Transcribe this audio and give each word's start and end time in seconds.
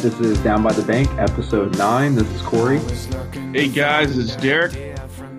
This 0.00 0.18
is 0.18 0.38
Down 0.38 0.62
by 0.62 0.72
the 0.72 0.82
Bank, 0.82 1.10
episode 1.18 1.76
9. 1.76 2.14
This 2.14 2.26
is 2.30 2.40
Corey. 2.40 2.78
Hey 3.52 3.68
guys, 3.68 4.16
it's 4.16 4.34
Derek, 4.36 4.74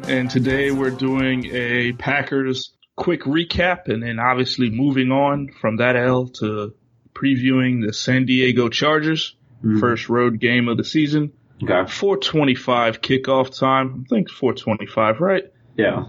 and 0.07 0.29
today 0.29 0.69
we're 0.69 0.91
doing 0.91 1.47
a 1.47 1.93
Packers 1.93 2.71
quick 2.95 3.23
recap 3.23 3.87
and 3.87 4.03
then 4.03 4.19
obviously 4.19 4.69
moving 4.69 5.11
on 5.11 5.49
from 5.59 5.77
that 5.77 5.95
L 5.95 6.27
to 6.27 6.75
previewing 7.15 7.83
the 7.83 7.91
San 7.91 8.25
Diego 8.27 8.69
Chargers, 8.69 9.35
first 9.79 10.09
road 10.09 10.39
game 10.39 10.67
of 10.67 10.77
the 10.77 10.85
season. 10.85 11.31
Okay. 11.63 11.91
425 11.91 13.01
kickoff 13.01 13.57
time. 13.57 14.05
I 14.05 14.09
think 14.09 14.29
425, 14.29 15.21
right? 15.21 15.45
Yeah. 15.75 16.05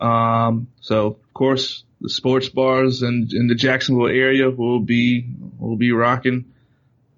Um, 0.00 0.68
so 0.80 1.08
of 1.08 1.34
course 1.34 1.84
the 2.00 2.08
sports 2.08 2.48
bars 2.48 3.02
in, 3.02 3.28
in 3.32 3.48
the 3.48 3.54
Jacksonville 3.54 4.08
area 4.08 4.48
will 4.48 4.80
be, 4.80 5.26
will 5.58 5.76
be 5.76 5.92
rocking. 5.92 6.51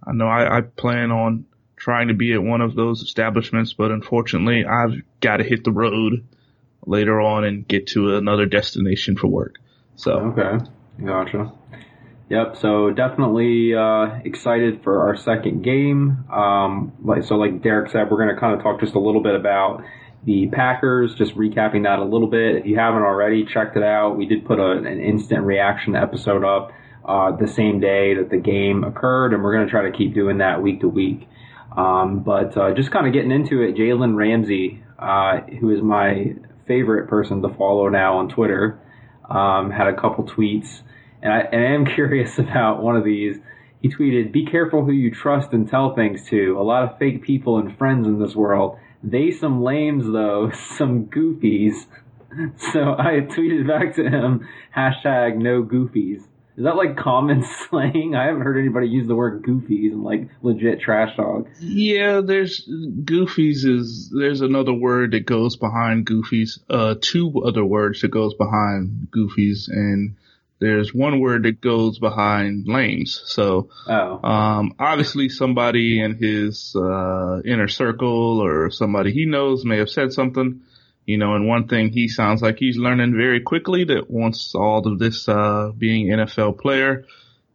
I 0.07 0.13
know 0.13 0.27
I, 0.27 0.59
I 0.59 0.61
plan 0.63 1.11
on 1.11 1.47
trying 1.77 2.09
to 2.09 2.15
be 2.15 2.33
at 2.33 2.43
one 2.43 2.61
of 2.61 2.75
those 2.75 3.03
establishments, 3.03 3.73
but 3.73 3.91
unfortunately 3.91 4.65
I've 4.65 5.03
got 5.21 5.39
to 5.39 5.45
hit 5.45 5.65
the 5.65 5.73
road 5.73 6.25
later 6.87 7.21
on 7.21 7.45
and 7.45 7.67
get 7.67 7.89
to 7.89 8.17
another 8.17 8.47
destination 8.47 9.17
for 9.17 9.27
work. 9.29 9.57
So 9.97 10.13
Okay. 10.13 10.65
Gotcha. 11.05 11.53
Yep. 12.31 12.57
So 12.57 12.91
definitely 12.91 13.75
uh, 13.75 14.21
excited 14.25 14.83
for 14.83 15.09
our 15.09 15.17
second 15.17 15.63
game. 15.63 16.25
Um, 16.33 16.93
like 17.03 17.25
so, 17.25 17.37
like 17.37 17.63
Derek 17.63 17.91
said, 17.91 18.11
we're 18.11 18.17
going 18.17 18.35
to 18.35 18.41
kind 18.41 18.55
of 18.55 18.63
talk 18.63 18.81
just 18.81 18.95
a 18.95 18.99
little 18.99 19.23
bit 19.23 19.35
about 19.35 19.85
the 20.25 20.49
Packers. 20.49 21.15
Just 21.15 21.35
recapping 21.37 21.83
that 21.85 21.99
a 21.99 22.05
little 22.05 22.29
bit. 22.29 22.57
If 22.57 22.67
you 22.67 22.79
haven't 22.79 23.03
already 23.03 23.45
checked 23.45 23.77
it 23.77 23.83
out, 23.83 24.17
we 24.17 24.27
did 24.27 24.47
put 24.47 24.59
a, 24.59 24.73
an 24.73 25.01
instant 25.01 25.45
reaction 25.45 25.97
episode 25.97 26.45
up 26.45 26.73
uh, 27.05 27.37
the 27.37 27.49
same 27.49 27.81
day 27.81 28.15
that 28.15 28.31
the 28.31 28.39
game 28.39 28.85
occurred, 28.85 29.35
and 29.35 29.43
we're 29.43 29.55
going 29.55 29.67
to 29.67 29.71
try 29.71 29.83
to 29.83 29.97
keep 29.97 30.15
doing 30.15 30.39
that 30.39 30.63
week 30.63 30.81
to 30.81 30.89
week. 30.89 31.29
Um, 31.77 32.23
but 32.23 32.57
uh, 32.57 32.73
just 32.75 32.91
kind 32.91 33.07
of 33.07 33.13
getting 33.13 33.33
into 33.33 33.63
it, 33.63 33.77
Jalen 33.77 34.17
Ramsey, 34.17 34.83
uh, 34.99 35.41
who 35.61 35.75
is 35.75 35.83
my 35.83 36.35
favorite 36.67 37.09
person 37.09 37.43
to 37.43 37.49
follow 37.57 37.89
now 37.89 38.19
on 38.19 38.29
Twitter, 38.29 38.79
um, 39.29 39.71
had 39.71 39.89
a 39.89 39.95
couple 39.95 40.25
tweets, 40.25 40.83
and 41.23 41.33
I, 41.33 41.41
and 41.41 41.65
I 41.65 41.75
am 41.75 41.87
curious 41.95 42.39
about 42.39 42.83
one 42.83 42.97
of 42.97 43.05
these. 43.05 43.37
He 43.83 43.89
tweeted, 43.91 44.33
"Be 44.33 44.47
careful 44.47 44.85
who 44.85 44.93
you 44.93 45.11
trust 45.11 45.53
and 45.53 45.69
tell 45.69 45.95
things 45.95 46.27
to. 46.29 46.57
A 46.59 46.63
lot 46.63 46.85
of 46.85 46.99
fake 46.99 47.23
people 47.23 47.59
and 47.59 47.77
friends 47.77 48.07
in 48.07 48.19
this 48.19 48.35
world. 48.35 48.79
They 49.03 49.31
some 49.31 49.63
lames 49.63 50.05
though, 50.07 50.51
some 50.79 51.07
goofies." 51.07 51.87
So 52.73 52.81
I 52.99 53.21
tweeted 53.21 53.69
back 53.69 53.95
to 53.95 54.03
him, 54.03 54.49
hashtag 54.77 55.37
no 55.37 55.63
goofies. 55.63 56.25
Is 56.57 56.65
that 56.65 56.77
like 56.77 56.97
common 56.97 57.45
slang? 57.69 58.15
I 58.15 58.27
haven't 58.27 58.43
heard 58.43 58.59
anybody 58.59 58.89
use 58.89 59.09
the 59.09 59.17
word 59.17 59.43
goofies 59.43 59.93
and 59.93 60.05
like 60.05 60.29
legit 60.43 60.81
trash 60.81 61.17
talk. 61.17 61.47
yeah, 61.61 62.21
there's 62.21 62.69
goofies 62.69 63.65
is, 63.65 64.13
there's 64.17 64.41
another 64.41 64.73
word 64.73 65.13
that 65.13 65.27
goes 65.27 65.57
behind 65.57 66.07
goofies, 66.07 66.59
uh, 66.71 66.95
two 67.01 67.43
other 67.45 67.65
words 67.65 68.01
that 68.03 68.11
goes 68.11 68.35
behind 68.35 69.09
goofies 69.11 69.69
and 69.69 70.17
there's 70.61 70.95
one 70.95 71.19
word 71.21 71.43
that 71.43 71.61
goes 71.61 71.99
behind 71.99 72.67
lames. 72.69 73.21
So, 73.27 73.69
Oh, 73.89 74.21
Um, 74.27 74.75
obviously 74.79 75.29
somebody 75.29 76.01
in 76.01 76.15
his, 76.15 76.75
uh, 76.77 77.41
inner 77.45 77.69
circle 77.69 78.41
or 78.41 78.71
somebody 78.71 79.13
he 79.13 79.27
knows 79.27 79.65
may 79.65 79.79
have 79.79 79.91
said 79.91 80.13
something, 80.13 80.61
you 81.07 81.19
know, 81.19 81.35
and 81.35 81.47
one 81.47 81.69
thing 81.69 81.91
he 81.91 82.09
sounds 82.09 82.41
like 82.41 82.57
he's 82.59 82.77
learning 82.77 83.15
very 83.15 83.41
quickly 83.41 83.85
that 83.85 84.11
once 84.11 84.55
all 84.55 84.87
of 84.87 84.99
this, 84.99 85.29
uh, 85.29 85.71
being 85.77 86.09
NFL 86.09 86.59
player, 86.59 87.05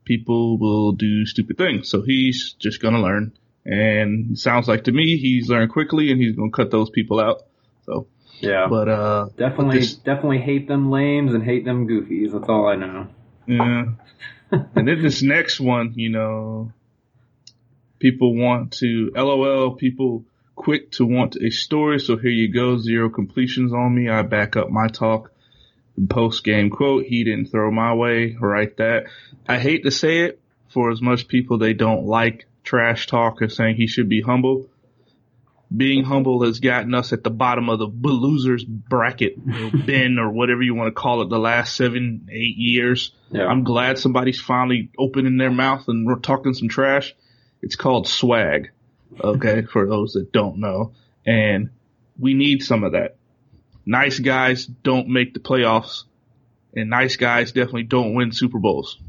people 0.06 0.58
will 0.58 0.92
do 0.92 1.26
stupid 1.26 1.58
things. 1.58 1.90
So 1.90 2.02
he's 2.02 2.54
just 2.54 2.82
gonna 2.82 3.02
learn. 3.02 3.34
And 3.66 4.38
sounds 4.38 4.68
like 4.68 4.86
to 4.86 4.92
me 4.92 5.18
he's 5.18 5.50
learned 5.50 5.72
quickly 5.72 6.12
and 6.12 6.22
he's 6.22 6.36
gonna 6.36 6.52
cut 6.52 6.72
those 6.72 6.90
people 6.90 7.20
out. 7.20 7.44
So, 7.86 8.08
yeah. 8.40 8.68
but, 8.70 8.88
uh, 8.88 9.30
definitely, 9.38 9.80
this- 9.80 9.96
definitely 9.96 10.40
hate 10.40 10.68
them 10.68 10.92
lames 10.92 11.34
and 11.34 11.44
hate 11.44 11.66
them 11.66 11.88
goofies. 11.88 12.31
That's 12.31 12.50
all 12.50 12.68
I 12.68 12.76
know. 12.76 13.08
Yeah. 13.48 13.86
and 14.52 14.88
then 14.88 15.02
this 15.02 15.22
next 15.22 15.60
one, 15.60 15.94
you 15.96 16.10
know, 16.10 16.72
people 18.00 18.36
want 18.36 18.74
to, 18.74 19.12
LOL, 19.16 19.76
people 19.76 20.26
quick 20.59 20.92
to 20.92 21.06
want 21.06 21.38
a 21.38 21.50
story. 21.50 22.00
So 22.00 22.18
here 22.18 22.30
you 22.30 22.53
go. 22.53 22.78
Zero 22.78 23.09
completions 23.09 23.72
on 23.72 23.96
me. 23.96 24.09
I 24.09 24.24
back 24.24 24.58
up 24.58 24.70
my 24.70 24.88
talk. 24.88 25.31
Post 26.09 26.44
game 26.44 26.70
quote. 26.70 27.06
He 27.06 27.24
didn't 27.24 27.47
throw 27.47 27.72
my 27.72 27.94
way. 27.94 28.36
Write 28.40 28.78
that. 28.78 29.06
I 29.48 29.58
hate 29.58 29.84
to 29.86 29.92
say 29.92 30.19
it 30.19 30.42
for 30.68 30.92
as 30.92 31.02
much 31.02 31.30
people 31.30 31.58
they 31.58 31.74
don't 31.74 32.06
like 32.06 32.46
trash 32.64 33.08
talk 33.08 33.42
or 33.42 33.48
saying 33.48 33.78
he 33.78 33.88
should 33.88 34.09
be 34.09 34.22
humble. 34.22 34.68
Being 35.75 36.03
humble 36.03 36.44
has 36.44 36.59
gotten 36.59 36.94
us 36.94 37.14
at 37.14 37.24
the 37.24 37.30
bottom 37.30 37.69
of 37.69 37.80
the 37.80 37.88
losers 37.88 38.66
bracket, 38.66 39.38
or 39.38 39.78
bin 39.86 40.19
or 40.19 40.30
whatever 40.30 40.62
you 40.62 40.75
want 40.75 40.88
to 40.88 41.00
call 41.00 41.22
it, 41.22 41.30
the 41.30 41.40
last 41.40 41.75
seven, 41.75 42.28
eight 42.31 42.58
years. 42.58 43.14
Yeah. 43.31 43.46
I'm 43.46 43.64
glad 43.64 43.98
somebody's 43.98 44.42
finally 44.42 44.90
opening 44.98 45.38
their 45.38 45.52
mouth 45.52 45.88
and 45.88 46.06
we're 46.06 46.19
talking 46.19 46.53
some 46.53 46.68
trash. 46.68 47.16
It's 47.62 47.75
called 47.78 48.08
swag. 48.08 48.72
Okay. 49.20 49.64
for 49.64 49.86
those 49.88 50.14
that 50.14 50.31
don't 50.31 50.58
know. 50.59 50.94
And 51.25 51.70
we 52.18 52.34
need 52.34 52.64
some 52.64 52.84
of 52.84 52.92
that. 52.94 53.18
Nice 53.86 54.20
guys 54.20 54.66
don't 54.66 55.08
make 55.08 55.34
the 55.34 55.40
playoffs 55.40 56.03
and 56.75 56.90
nice 56.90 57.16
guys 57.16 57.52
definitely 57.52 57.84
don't 57.84 58.14
win 58.14 58.31
Super 58.31 58.59
Bowls. 58.59 59.00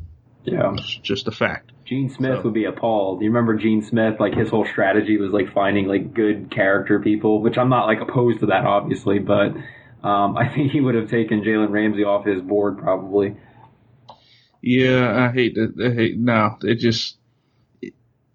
yeah. 0.44 0.72
It's 0.74 0.96
just 0.96 1.28
a 1.28 1.32
fact. 1.32 1.72
Gene 1.84 2.08
Smith 2.08 2.38
So- 2.38 2.42
would 2.44 2.54
be 2.54 2.64
appalled. 2.66 3.18
Do 3.18 3.24
you 3.24 3.30
remember 3.30 3.54
Gene 3.56 3.82
Smith? 3.82 4.18
Like 4.20 4.34
his 4.34 4.48
whole 4.48 4.64
strategy 4.64 5.18
was 5.18 5.32
like 5.32 5.52
finding 5.52 5.86
like 5.88 6.14
good 6.14 6.50
character 6.50 7.00
people, 7.00 7.42
which 7.42 7.58
I'm 7.58 7.68
not 7.68 7.86
like 7.86 8.00
opposed 8.00 8.40
to 8.40 8.46
that, 8.46 8.64
obviously, 8.64 9.18
but 9.18 9.54
um, 10.02 10.36
I 10.38 10.48
think 10.48 10.70
he 10.72 10.80
would 10.80 10.94
have 10.94 11.10
taken 11.10 11.42
Jalen 11.42 11.70
Ramsey 11.70 12.04
off 12.04 12.24
his 12.24 12.40
board 12.40 12.78
probably. 12.78 13.36
Yeah, 14.62 15.26
I 15.28 15.32
hate 15.32 15.54
that. 15.54 15.74
I 15.84 15.94
hate, 15.94 16.18
no, 16.18 16.56
it 16.62 16.76
just, 16.76 17.16
it, 17.18 17.19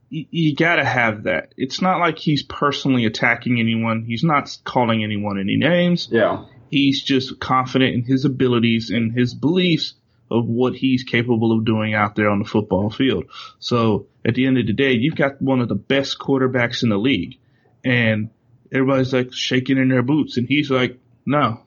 you, 0.09 0.25
you 0.29 0.55
gotta 0.55 0.85
have 0.85 1.23
that. 1.23 1.53
It's 1.57 1.81
not 1.81 1.99
like 1.99 2.17
he's 2.19 2.43
personally 2.43 3.05
attacking 3.05 3.59
anyone. 3.59 4.03
He's 4.05 4.23
not 4.23 4.55
calling 4.63 5.03
anyone 5.03 5.39
any 5.39 5.57
names. 5.57 6.07
Yeah. 6.11 6.45
he's 6.69 7.01
just 7.03 7.39
confident 7.39 7.93
in 7.95 8.03
his 8.03 8.25
abilities 8.25 8.89
and 8.89 9.13
his 9.13 9.33
beliefs 9.33 9.93
of 10.31 10.45
what 10.47 10.73
he's 10.75 11.03
capable 11.03 11.51
of 11.57 11.63
doing 11.66 11.93
out 11.93 12.16
there 12.16 12.29
on 12.29 12.39
the 12.39 12.45
football 12.45 12.89
field. 12.89 13.25
So 13.59 14.07
at 14.25 14.33
the 14.35 14.47
end 14.47 14.57
of 14.57 14.66
the 14.66 14.73
day, 14.73 14.93
you've 14.93 15.16
got 15.16 15.39
one 15.41 15.61
of 15.61 15.69
the 15.69 15.75
best 15.75 16.17
quarterbacks 16.17 16.81
in 16.83 16.89
the 16.89 16.97
league 16.97 17.37
and 17.83 18.31
everybody's 18.72 19.13
like 19.13 19.31
shaking 19.33 19.77
in 19.77 19.87
their 19.89 20.01
boots 20.01 20.37
and 20.37 20.47
he's 20.47 20.72
like, 20.72 20.97
no, 21.25 21.61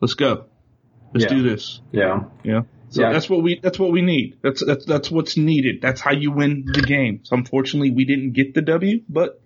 let's 0.00 0.14
go. 0.14 0.46
Let's 1.14 1.24
Yeah. 1.30 1.36
do 1.38 1.42
this. 1.48 1.80
Yeah. 1.92 2.24
Know? 2.44 2.66
So 2.92 3.00
Yeah. 3.02 3.12
that's 3.12 3.28
what 3.28 3.42
we, 3.42 3.58
that's 3.62 3.78
what 3.78 3.90
we 3.90 4.02
need. 4.02 4.38
That's, 4.42 4.64
that's, 4.64 4.84
that's 4.84 5.10
what's 5.10 5.36
needed. 5.36 5.80
That's 5.80 6.00
how 6.00 6.12
you 6.12 6.30
win 6.30 6.66
the 6.66 6.82
game. 6.82 7.20
So 7.24 7.36
unfortunately 7.36 7.90
we 7.90 8.04
didn't 8.04 8.32
get 8.32 8.54
the 8.54 8.60
W, 8.62 9.00
but 9.08 9.40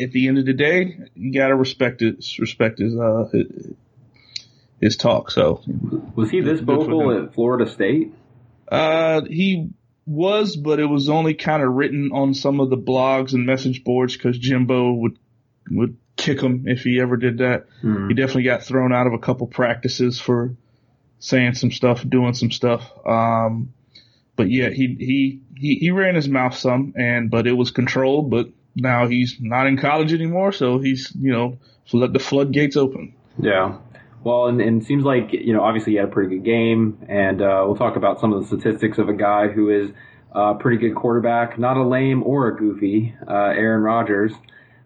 at 0.00 0.12
the 0.12 0.28
end 0.28 0.38
of 0.38 0.46
the 0.46 0.52
day, 0.52 0.98
you 1.14 1.32
gotta 1.32 1.54
respect 1.56 2.00
his, 2.00 2.38
respect 2.38 2.78
his, 2.78 2.96
uh, 2.96 3.28
his, 4.80 4.96
talk. 4.96 5.30
So, 5.30 5.62
Was 6.14 6.30
he 6.30 6.40
this 6.40 6.60
vocal 6.60 7.16
at 7.16 7.34
Florida 7.34 7.68
State? 7.70 8.12
uh, 8.68 9.22
he 9.24 9.70
was, 10.06 10.56
but 10.56 10.78
it 10.80 10.86
was 10.86 11.08
only 11.08 11.34
kind 11.34 11.62
of 11.62 11.72
written 11.72 12.10
on 12.12 12.34
some 12.34 12.60
of 12.60 12.70
the 12.70 12.76
blogs 12.76 13.32
and 13.32 13.46
message 13.46 13.82
boards 13.84 14.14
because 14.16 14.38
Jimbo 14.38 14.92
would, 14.94 15.18
would 15.70 15.96
kick 16.16 16.40
him 16.40 16.64
if 16.66 16.82
he 16.82 17.00
ever 17.00 17.16
did 17.16 17.38
that. 17.38 17.66
Hmm. 17.80 18.08
He 18.08 18.14
definitely 18.14 18.44
got 18.44 18.62
thrown 18.62 18.92
out 18.92 19.06
of 19.06 19.12
a 19.12 19.18
couple 19.18 19.46
practices 19.46 20.20
for 20.20 20.54
saying 21.24 21.54
some 21.54 21.70
stuff, 21.70 22.04
doing 22.06 22.34
some 22.34 22.50
stuff. 22.50 22.82
Um, 23.06 23.72
but 24.36 24.50
yeah, 24.50 24.68
he, 24.68 24.94
he, 24.98 25.40
he, 25.56 25.76
he 25.76 25.90
ran 25.90 26.16
his 26.16 26.28
mouth 26.28 26.54
some 26.54 26.92
and, 26.98 27.30
but 27.30 27.46
it 27.46 27.54
was 27.54 27.70
controlled, 27.70 28.30
but 28.30 28.48
now 28.76 29.06
he's 29.06 29.38
not 29.40 29.66
in 29.66 29.78
college 29.78 30.12
anymore. 30.12 30.52
So 30.52 30.80
he's, 30.80 31.10
you 31.18 31.32
know, 31.32 31.58
let 31.94 32.12
the 32.12 32.18
floodgates 32.18 32.76
open. 32.76 33.14
Yeah. 33.38 33.78
Well, 34.22 34.48
and, 34.48 34.60
and 34.60 34.82
it 34.82 34.84
seems 34.84 35.04
like, 35.04 35.32
you 35.32 35.54
know, 35.54 35.62
obviously 35.62 35.92
he 35.92 35.98
had 35.98 36.08
a 36.08 36.12
pretty 36.12 36.36
good 36.36 36.44
game, 36.44 36.98
and 37.08 37.40
uh, 37.40 37.62
we'll 37.64 37.76
talk 37.76 37.96
about 37.96 38.20
some 38.20 38.34
of 38.34 38.42
the 38.42 38.46
statistics 38.46 38.98
of 38.98 39.08
a 39.08 39.14
guy 39.14 39.48
who 39.48 39.70
is 39.70 39.92
a 40.32 40.54
pretty 40.54 40.76
good 40.76 40.94
quarterback, 40.94 41.58
not 41.58 41.78
a 41.78 41.86
lame 41.86 42.22
or 42.22 42.48
a 42.48 42.56
goofy, 42.56 43.14
uh, 43.26 43.32
Aaron 43.32 43.82
Rodgers. 43.82 44.32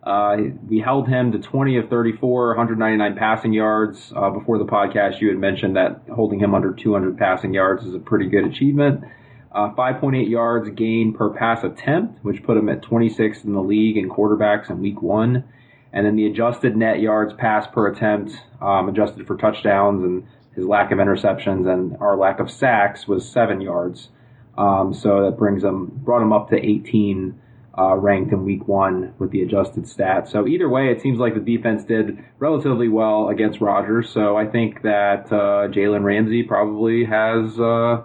Uh, 0.02 0.36
we 0.68 0.80
held 0.80 1.08
him 1.08 1.32
to 1.32 1.38
20 1.38 1.78
of 1.78 1.88
34, 1.88 2.48
199 2.48 3.16
passing 3.16 3.52
yards. 3.52 4.12
Uh, 4.14 4.30
before 4.30 4.58
the 4.58 4.64
podcast, 4.64 5.20
you 5.20 5.28
had 5.28 5.36
mentioned 5.36 5.76
that 5.76 6.02
holding 6.14 6.38
him 6.38 6.54
under 6.54 6.72
200 6.72 7.18
passing 7.18 7.52
yards 7.52 7.84
is 7.84 7.94
a 7.94 7.98
pretty 7.98 8.26
good 8.28 8.44
achievement. 8.44 9.04
Uh, 9.50 9.70
5.8 9.74 10.28
yards 10.28 10.68
gain 10.70 11.14
per 11.14 11.30
pass 11.30 11.64
attempt, 11.64 12.22
which 12.24 12.42
put 12.44 12.56
him 12.56 12.68
at 12.68 12.82
26th 12.82 13.44
in 13.44 13.54
the 13.54 13.62
league 13.62 13.96
in 13.96 14.08
quarterbacks 14.08 14.70
in 14.70 14.80
week 14.80 15.02
one. 15.02 15.44
And 15.92 16.06
then 16.06 16.16
the 16.16 16.26
adjusted 16.26 16.76
net 16.76 17.00
yards 17.00 17.32
pass 17.32 17.66
per 17.66 17.88
attempt, 17.88 18.32
um, 18.60 18.88
adjusted 18.88 19.26
for 19.26 19.36
touchdowns 19.36 20.02
and 20.04 20.26
his 20.54 20.66
lack 20.66 20.92
of 20.92 20.98
interceptions 20.98 21.66
and 21.72 21.96
our 22.00 22.16
lack 22.16 22.40
of 22.40 22.50
sacks 22.50 23.08
was 23.08 23.28
seven 23.28 23.60
yards. 23.60 24.10
Um, 24.56 24.92
so 24.92 25.24
that 25.24 25.38
brings 25.38 25.62
them, 25.62 25.86
brought 26.04 26.20
him 26.20 26.32
up 26.32 26.50
to 26.50 26.56
18 26.56 27.40
uh, 27.78 27.94
ranked 27.96 28.32
in 28.32 28.44
week 28.44 28.66
one 28.66 29.14
with 29.18 29.30
the 29.30 29.42
adjusted 29.42 29.84
stats. 29.84 30.28
So 30.28 30.46
either 30.48 30.68
way, 30.68 30.90
it 30.90 31.00
seems 31.00 31.18
like 31.18 31.34
the 31.34 31.40
defense 31.40 31.84
did 31.84 32.18
relatively 32.38 32.88
well 32.88 33.28
against 33.28 33.60
Rodgers. 33.60 34.10
So 34.10 34.36
I 34.36 34.46
think 34.46 34.82
that 34.82 35.26
uh, 35.26 35.68
Jalen 35.68 36.02
Ramsey 36.02 36.42
probably 36.42 37.04
has 37.04 37.58
uh, 37.58 38.02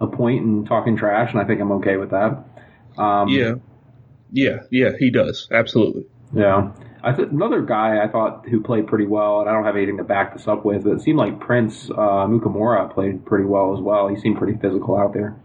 a 0.00 0.06
point 0.06 0.44
in 0.44 0.64
talking 0.64 0.96
trash, 0.96 1.32
and 1.32 1.40
I 1.40 1.44
think 1.44 1.60
I'm 1.60 1.72
okay 1.72 1.96
with 1.96 2.10
that. 2.10 2.44
Um, 2.98 3.28
yeah, 3.28 3.54
yeah, 4.32 4.58
yeah, 4.70 4.90
he 4.98 5.10
does 5.10 5.48
absolutely. 5.52 6.06
Yeah. 6.34 6.72
I 7.04 7.12
th- 7.12 7.30
another 7.30 7.62
guy 7.62 8.02
I 8.02 8.08
thought 8.08 8.46
who 8.48 8.62
played 8.62 8.86
pretty 8.86 9.06
well, 9.06 9.40
and 9.40 9.48
I 9.48 9.52
don't 9.52 9.64
have 9.64 9.74
anything 9.76 9.96
to 9.96 10.04
back 10.04 10.34
this 10.36 10.46
up 10.46 10.64
with, 10.64 10.84
but 10.84 10.92
it 10.92 11.00
seemed 11.00 11.18
like 11.18 11.40
Prince 11.40 11.90
uh, 11.90 11.94
Amukamara 11.94 12.94
played 12.94 13.26
pretty 13.26 13.44
well 13.44 13.74
as 13.76 13.80
well. 13.80 14.06
He 14.06 14.16
seemed 14.16 14.38
pretty 14.38 14.56
physical 14.58 14.96
out 14.96 15.12
there. 15.12 15.36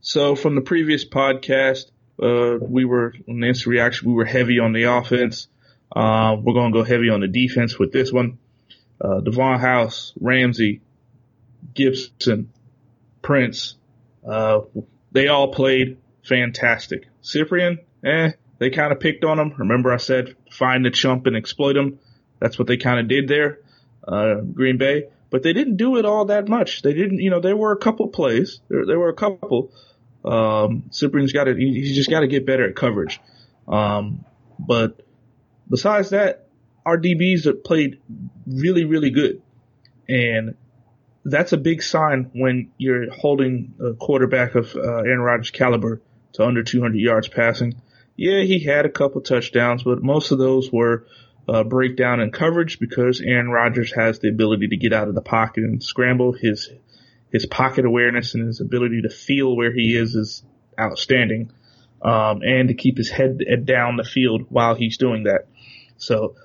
So 0.00 0.34
from 0.36 0.54
the 0.54 0.62
previous 0.62 1.04
podcast, 1.04 1.90
uh, 2.22 2.58
we 2.60 2.84
were 2.84 3.14
on 3.28 3.40
the 3.40 3.48
instant 3.48 3.68
reaction. 3.68 4.08
We 4.08 4.14
were 4.14 4.24
heavy 4.24 4.58
on 4.58 4.72
the 4.72 4.84
offense. 4.84 5.48
Uh, 5.94 6.36
we're 6.40 6.54
going 6.54 6.72
to 6.72 6.78
go 6.78 6.84
heavy 6.84 7.10
on 7.10 7.20
the 7.20 7.28
defense 7.28 7.78
with 7.78 7.92
this 7.92 8.12
one. 8.12 8.38
Uh, 9.00 9.20
Davon 9.20 9.60
House, 9.60 10.12
Ramsey, 10.20 10.80
Gipson, 11.74 12.46
Prince, 13.22 13.76
uh, 14.26 14.60
they 15.12 15.28
all 15.28 15.52
played 15.52 15.98
fantastic. 16.24 17.08
Cyprien, 17.22 17.78
eh, 18.04 18.32
they 18.58 18.70
kind 18.70 18.92
of 18.92 19.00
picked 19.00 19.24
on 19.24 19.38
him. 19.38 19.54
Remember 19.56 19.92
I 19.92 19.98
said 19.98 20.36
find 20.50 20.84
the 20.84 20.90
chump 20.90 21.26
and 21.26 21.36
exploit 21.36 21.76
him. 21.76 21.98
That's 22.40 22.58
what 22.58 22.68
they 22.68 22.76
kind 22.76 23.00
of 23.00 23.08
did 23.08 23.28
there, 23.28 23.60
uh, 24.06 24.36
Green 24.36 24.78
Bay. 24.78 25.04
But 25.30 25.42
they 25.42 25.52
didn't 25.52 25.76
do 25.76 25.96
it 25.96 26.04
all 26.04 26.26
that 26.26 26.48
much. 26.48 26.82
They 26.82 26.92
didn't, 26.92 27.18
you 27.18 27.30
know, 27.30 27.40
there 27.40 27.56
were 27.56 27.72
a 27.72 27.78
couple 27.78 28.08
plays. 28.08 28.60
There, 28.68 28.86
there 28.86 28.98
were 28.98 29.08
a 29.08 29.14
couple 29.14 29.72
um, 30.26 30.84
Cyprien's 30.90 31.32
got 31.32 31.44
to, 31.44 31.54
he's 31.54 31.94
just 31.94 32.10
got 32.10 32.20
to 32.20 32.26
get 32.26 32.46
better 32.46 32.68
at 32.68 32.74
coverage. 32.76 33.20
Um, 33.68 34.24
but 34.58 35.02
besides 35.68 36.10
that, 36.10 36.48
our 36.84 36.98
DBs 36.98 37.44
have 37.44 37.64
played 37.64 38.00
really, 38.46 38.84
really 38.84 39.10
good. 39.10 39.42
And 40.08 40.54
that's 41.24 41.52
a 41.52 41.56
big 41.56 41.82
sign 41.82 42.30
when 42.32 42.70
you're 42.78 43.10
holding 43.10 43.74
a 43.80 43.94
quarterback 43.94 44.54
of 44.54 44.74
uh, 44.76 44.80
Aaron 44.80 45.20
Rodgers' 45.20 45.50
caliber 45.50 46.00
to 46.34 46.44
under 46.44 46.62
200 46.62 46.96
yards 46.96 47.28
passing. 47.28 47.74
Yeah, 48.16 48.42
he 48.42 48.60
had 48.60 48.86
a 48.86 48.90
couple 48.90 49.20
touchdowns, 49.20 49.82
but 49.82 50.02
most 50.02 50.30
of 50.30 50.38
those 50.38 50.72
were 50.72 51.06
uh, 51.48 51.64
breakdown 51.64 52.20
in 52.20 52.30
coverage 52.30 52.78
because 52.78 53.20
Aaron 53.20 53.50
Rodgers 53.50 53.92
has 53.92 54.20
the 54.20 54.28
ability 54.28 54.68
to 54.68 54.76
get 54.76 54.92
out 54.92 55.08
of 55.08 55.14
the 55.14 55.20
pocket 55.20 55.64
and 55.64 55.82
scramble. 55.82 56.32
His 56.32 56.70
his 57.30 57.46
pocket 57.46 57.84
awareness 57.84 58.34
and 58.34 58.46
his 58.46 58.60
ability 58.60 59.02
to 59.02 59.10
feel 59.10 59.56
where 59.56 59.72
he 59.72 59.96
is 59.96 60.14
is 60.14 60.42
outstanding. 60.78 61.52
Um, 62.02 62.42
and 62.42 62.68
to 62.68 62.74
keep 62.74 62.98
his 62.98 63.10
head 63.10 63.40
down 63.64 63.96
the 63.96 64.04
field 64.04 64.46
while 64.50 64.74
he's 64.74 64.98
doing 64.98 65.24
that. 65.24 65.48
So 65.96 66.36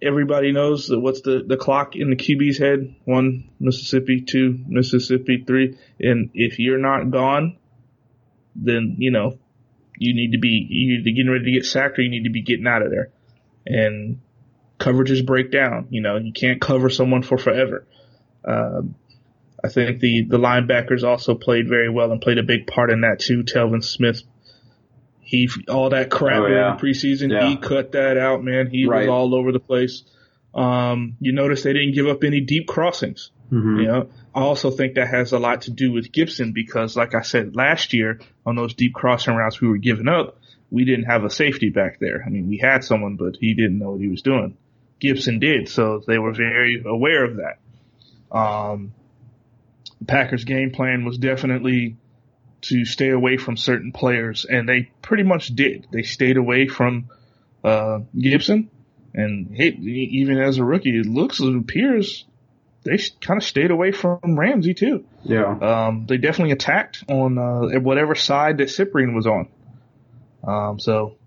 everybody 0.00 0.52
knows 0.52 0.86
that 0.86 1.00
what's 1.00 1.20
the, 1.22 1.42
the 1.46 1.56
clock 1.56 1.96
in 1.96 2.10
the 2.10 2.16
QB's 2.16 2.58
head? 2.58 2.94
One 3.04 3.50
Mississippi, 3.58 4.20
two 4.22 4.58
Mississippi, 4.66 5.44
three. 5.46 5.76
And 6.00 6.30
if 6.34 6.58
you're 6.58 6.78
not 6.78 7.10
gone, 7.10 7.58
then, 8.54 8.96
you 8.98 9.10
know, 9.10 9.38
you 9.96 10.14
need 10.14 10.32
to 10.32 10.38
be 10.38 10.66
you 10.68 10.98
either 10.98 11.10
getting 11.10 11.30
ready 11.30 11.44
to 11.46 11.52
get 11.52 11.66
sacked 11.66 11.98
or 11.98 12.02
you 12.02 12.10
need 12.10 12.24
to 12.24 12.30
be 12.30 12.42
getting 12.42 12.66
out 12.66 12.82
of 12.82 12.90
there. 12.90 13.10
And 13.66 14.20
coverages 14.78 15.26
break 15.26 15.50
down. 15.50 15.88
You 15.90 16.00
know, 16.00 16.16
you 16.16 16.32
can't 16.32 16.60
cover 16.60 16.88
someone 16.88 17.22
for 17.22 17.36
forever. 17.36 17.86
Um, 18.44 18.94
I 19.62 19.68
think 19.68 20.00
the, 20.00 20.22
the 20.22 20.38
linebackers 20.38 21.02
also 21.02 21.34
played 21.34 21.68
very 21.68 21.88
well 21.88 22.12
and 22.12 22.20
played 22.20 22.38
a 22.38 22.42
big 22.42 22.66
part 22.66 22.90
in 22.90 23.00
that 23.00 23.18
too. 23.18 23.42
Telvin 23.42 23.82
Smith, 23.82 24.22
he, 25.20 25.48
all 25.68 25.90
that 25.90 26.10
crap 26.10 26.42
oh, 26.42 26.46
yeah. 26.46 26.70
in 26.70 26.76
the 26.76 26.82
preseason, 26.82 27.32
yeah. 27.32 27.48
he 27.48 27.56
cut 27.56 27.92
that 27.92 28.16
out, 28.16 28.42
man. 28.44 28.68
He 28.70 28.86
right. 28.86 29.00
was 29.00 29.08
all 29.08 29.34
over 29.34 29.52
the 29.52 29.60
place. 29.60 30.04
Um, 30.54 31.16
you 31.20 31.32
notice 31.32 31.62
they 31.62 31.72
didn't 31.72 31.94
give 31.94 32.06
up 32.06 32.24
any 32.24 32.40
deep 32.40 32.66
crossings. 32.66 33.30
Mm-hmm. 33.52 33.80
You 33.80 33.86
know, 33.86 34.10
I 34.34 34.40
also 34.40 34.70
think 34.70 34.94
that 34.94 35.08
has 35.08 35.32
a 35.32 35.38
lot 35.38 35.62
to 35.62 35.70
do 35.70 35.92
with 35.92 36.12
Gipson 36.12 36.52
because, 36.54 36.96
like 36.96 37.14
I 37.14 37.22
said 37.22 37.56
last 37.56 37.92
year, 37.92 38.20
on 38.46 38.56
those 38.56 38.74
deep 38.74 38.94
crossing 38.94 39.34
routes 39.34 39.60
we 39.60 39.68
were 39.68 39.78
giving 39.78 40.08
up, 40.08 40.38
we 40.70 40.84
didn't 40.84 41.06
have 41.06 41.24
a 41.24 41.30
safety 41.30 41.70
back 41.70 41.98
there. 41.98 42.22
I 42.24 42.28
mean, 42.28 42.48
we 42.48 42.58
had 42.58 42.84
someone, 42.84 43.16
but 43.16 43.36
he 43.40 43.54
didn't 43.54 43.78
know 43.78 43.92
what 43.92 44.00
he 44.00 44.08
was 44.08 44.22
doing. 44.22 44.56
Gipson 45.00 45.40
did, 45.40 45.68
so 45.68 46.02
they 46.06 46.18
were 46.18 46.32
very 46.32 46.82
aware 46.84 47.24
of 47.24 47.36
that. 47.36 48.36
Um, 48.36 48.92
the 49.98 50.04
Packers' 50.04 50.44
game 50.44 50.70
plan 50.70 51.04
was 51.04 51.18
definitely 51.18 51.96
to 52.62 52.84
stay 52.84 53.10
away 53.10 53.36
from 53.36 53.56
certain 53.56 53.92
players, 53.92 54.44
and 54.44 54.68
they 54.68 54.90
pretty 55.02 55.22
much 55.22 55.48
did. 55.48 55.86
They 55.92 56.02
stayed 56.02 56.36
away 56.36 56.66
from 56.66 57.08
uh, 57.62 58.00
Gipson, 58.16 58.68
and 59.14 59.54
hey, 59.54 59.68
even 59.68 60.38
as 60.38 60.58
a 60.58 60.64
rookie, 60.64 60.98
it 60.98 61.06
looks 61.06 61.40
it 61.40 61.56
appears 61.56 62.24
they 62.84 62.98
kind 63.20 63.38
of 63.38 63.44
stayed 63.44 63.70
away 63.70 63.92
from 63.92 64.38
Ramsey 64.38 64.74
too. 64.74 65.04
Yeah, 65.24 65.58
um, 65.60 66.06
they 66.06 66.16
definitely 66.16 66.52
attacked 66.52 67.04
on 67.08 67.38
uh, 67.38 67.80
whatever 67.80 68.14
side 68.14 68.58
that 68.58 68.68
Cyprien 68.68 69.14
was 69.14 69.26
on. 69.26 69.48
Um, 70.42 70.78
so 70.78 71.17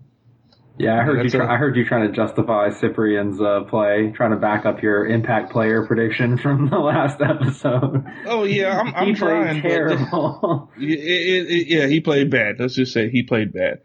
yeah, 0.78 0.98
I 0.98 1.02
heard 1.02 1.24
you. 1.24 1.30
Try, 1.30 1.46
a, 1.46 1.48
I 1.48 1.56
heard 1.56 1.76
you 1.76 1.84
trying 1.84 2.08
to 2.08 2.12
justify 2.14 2.70
Cyprien's 2.70 3.40
uh, 3.40 3.64
play, 3.68 4.12
trying 4.14 4.30
to 4.30 4.36
back 4.36 4.64
up 4.64 4.82
your 4.82 5.06
impact 5.06 5.52
player 5.52 5.86
prediction 5.86 6.38
from 6.42 6.70
the 6.70 6.78
last 6.78 7.20
episode. 7.20 8.04
Oh 8.26 8.44
yeah, 8.44 8.78
I'm, 8.78 8.94
I'm 8.96 9.14
trying. 9.14 9.62
Terrible. 9.62 10.70
But, 10.74 10.82
it, 10.82 10.98
it, 10.98 11.50
it, 11.50 11.66
yeah, 11.68 11.86
he 11.86 12.00
played 12.00 12.30
bad. 12.30 12.58
Let's 12.58 12.74
just 12.74 12.92
say 12.92 13.10
he 13.10 13.22
played 13.22 13.52
bad. 13.52 13.80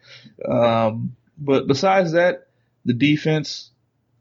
Um, 0.47 1.15
but 1.37 1.67
besides 1.67 2.13
that, 2.13 2.47
the 2.85 2.93
defense 2.93 3.71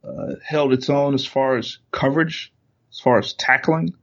uh, 0.05 0.35
held 0.45 0.73
its 0.73 0.90
own 0.90 1.14
as 1.14 1.25
far 1.25 1.57
as 1.57 1.79
coverage, 1.93 2.52
as 2.93 3.00
far 3.00 3.19
as 3.19 3.33
tackling. 3.35 3.95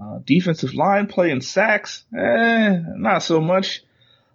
Uh, 0.00 0.20
defensive 0.24 0.74
line 0.74 1.08
play 1.08 1.30
and 1.30 1.42
sacks, 1.42 2.04
eh, 2.16 2.78
not 2.94 3.22
so 3.22 3.40
much. 3.40 3.82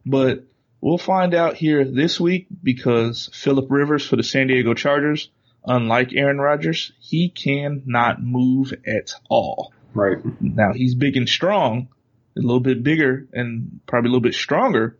But 0.06 0.44
We'll 0.84 0.98
find 0.98 1.34
out 1.34 1.56
here 1.56 1.86
this 1.86 2.20
week 2.20 2.48
because 2.62 3.30
Philip 3.32 3.68
Rivers 3.70 4.06
for 4.06 4.18
the 4.18 4.24
San 4.24 4.48
Diego 4.48 4.74
Chargers, 4.74 5.30
unlike 5.66 6.12
Aaron 6.14 6.40
Rodgers, 6.40 6.92
he 7.00 7.30
cannot 7.30 8.22
move 8.22 8.74
at 8.86 9.14
all. 9.30 9.72
Right. 9.94 10.18
Now 10.42 10.74
he's 10.74 10.94
big 10.94 11.16
and 11.16 11.30
strong, 11.30 11.88
a 12.36 12.42
little 12.42 12.60
bit 12.60 12.84
bigger 12.84 13.26
and 13.32 13.80
probably 13.88 14.10
a 14.10 14.12
little 14.12 14.24
bit 14.24 14.34
stronger 14.34 15.00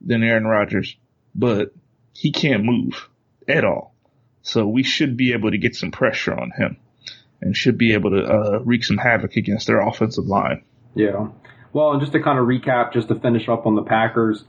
than 0.00 0.24
Aaron 0.24 0.44
Rodgers, 0.44 0.96
but 1.36 1.72
he 2.12 2.32
can't 2.32 2.64
move 2.64 3.08
at 3.46 3.64
all. 3.64 3.94
So 4.42 4.66
we 4.66 4.82
should 4.82 5.16
be 5.16 5.34
able 5.34 5.52
to 5.52 5.58
get 5.58 5.76
some 5.76 5.92
pressure 5.92 6.34
on 6.34 6.50
him 6.50 6.78
and 7.40 7.56
should 7.56 7.78
be 7.78 7.94
able 7.94 8.10
to 8.10 8.24
uh, 8.24 8.58
wreak 8.64 8.82
some 8.82 8.98
havoc 8.98 9.36
against 9.36 9.68
their 9.68 9.86
offensive 9.86 10.26
line. 10.26 10.64
Yeah. 10.96 11.28
Well, 11.72 11.92
and 11.92 12.00
just 12.00 12.12
to 12.12 12.20
kind 12.20 12.40
of 12.40 12.46
recap, 12.46 12.92
just 12.92 13.06
to 13.06 13.14
finish 13.20 13.48
up 13.48 13.66
on 13.66 13.76
the 13.76 13.84
Packers, 13.84 14.44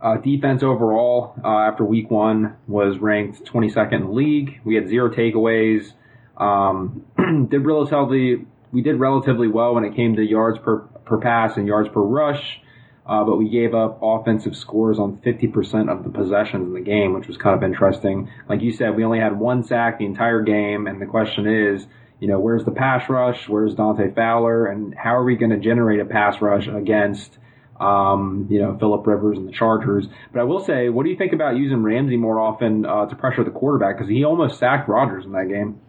uh, 0.00 0.16
defense 0.18 0.62
overall 0.62 1.34
uh, 1.42 1.48
after 1.48 1.84
week 1.84 2.10
one 2.10 2.56
was 2.66 2.98
ranked 2.98 3.44
22nd 3.44 3.92
in 3.92 4.00
the 4.02 4.10
league. 4.10 4.60
We 4.64 4.76
had 4.76 4.88
zero 4.88 5.10
takeaways. 5.10 5.92
Um, 6.36 7.04
did 7.50 7.64
relatively 7.64 8.46
we 8.70 8.82
did 8.82 9.00
relatively 9.00 9.48
well 9.48 9.74
when 9.74 9.84
it 9.84 9.96
came 9.96 10.16
to 10.16 10.22
yards 10.22 10.58
per 10.58 10.80
per 11.04 11.18
pass 11.18 11.56
and 11.56 11.66
yards 11.66 11.88
per 11.88 12.00
rush, 12.00 12.60
uh, 13.06 13.24
but 13.24 13.36
we 13.36 13.48
gave 13.48 13.74
up 13.74 13.98
offensive 14.02 14.54
scores 14.54 14.98
on 14.98 15.16
50% 15.18 15.90
of 15.90 16.04
the 16.04 16.10
possessions 16.10 16.66
in 16.66 16.74
the 16.74 16.80
game, 16.80 17.14
which 17.14 17.26
was 17.26 17.38
kind 17.38 17.56
of 17.56 17.62
interesting. 17.62 18.30
Like 18.48 18.60
you 18.60 18.72
said, 18.72 18.94
we 18.94 19.04
only 19.04 19.18
had 19.18 19.38
one 19.38 19.64
sack 19.64 19.98
the 19.98 20.04
entire 20.04 20.42
game, 20.42 20.86
and 20.86 21.00
the 21.00 21.06
question 21.06 21.46
is, 21.46 21.86
you 22.20 22.28
know, 22.28 22.38
where's 22.38 22.64
the 22.66 22.72
pass 22.72 23.08
rush? 23.08 23.48
Where's 23.48 23.74
Dante 23.74 24.12
Fowler? 24.12 24.66
And 24.66 24.94
how 24.94 25.16
are 25.16 25.24
we 25.24 25.36
going 25.36 25.50
to 25.50 25.58
generate 25.58 26.00
a 26.00 26.04
pass 26.04 26.42
rush 26.42 26.68
against? 26.68 27.38
Um, 27.80 28.48
you 28.50 28.60
know, 28.60 28.76
Philip 28.78 29.06
Rivers 29.06 29.38
and 29.38 29.48
the 29.48 29.52
Chargers. 29.52 30.06
But 30.32 30.40
I 30.40 30.44
will 30.44 30.60
say, 30.60 30.88
what 30.88 31.04
do 31.04 31.10
you 31.10 31.16
think 31.16 31.32
about 31.32 31.56
using 31.56 31.82
Ramsey 31.82 32.16
more 32.16 32.40
often 32.40 32.84
uh, 32.84 33.06
to 33.06 33.16
pressure 33.16 33.44
the 33.44 33.50
quarterback? 33.50 33.96
Because 33.96 34.10
he 34.10 34.24
almost 34.24 34.58
sacked 34.58 34.88
Rodgers 34.88 35.24
in 35.24 35.32
that 35.32 35.48
game. 35.48 35.80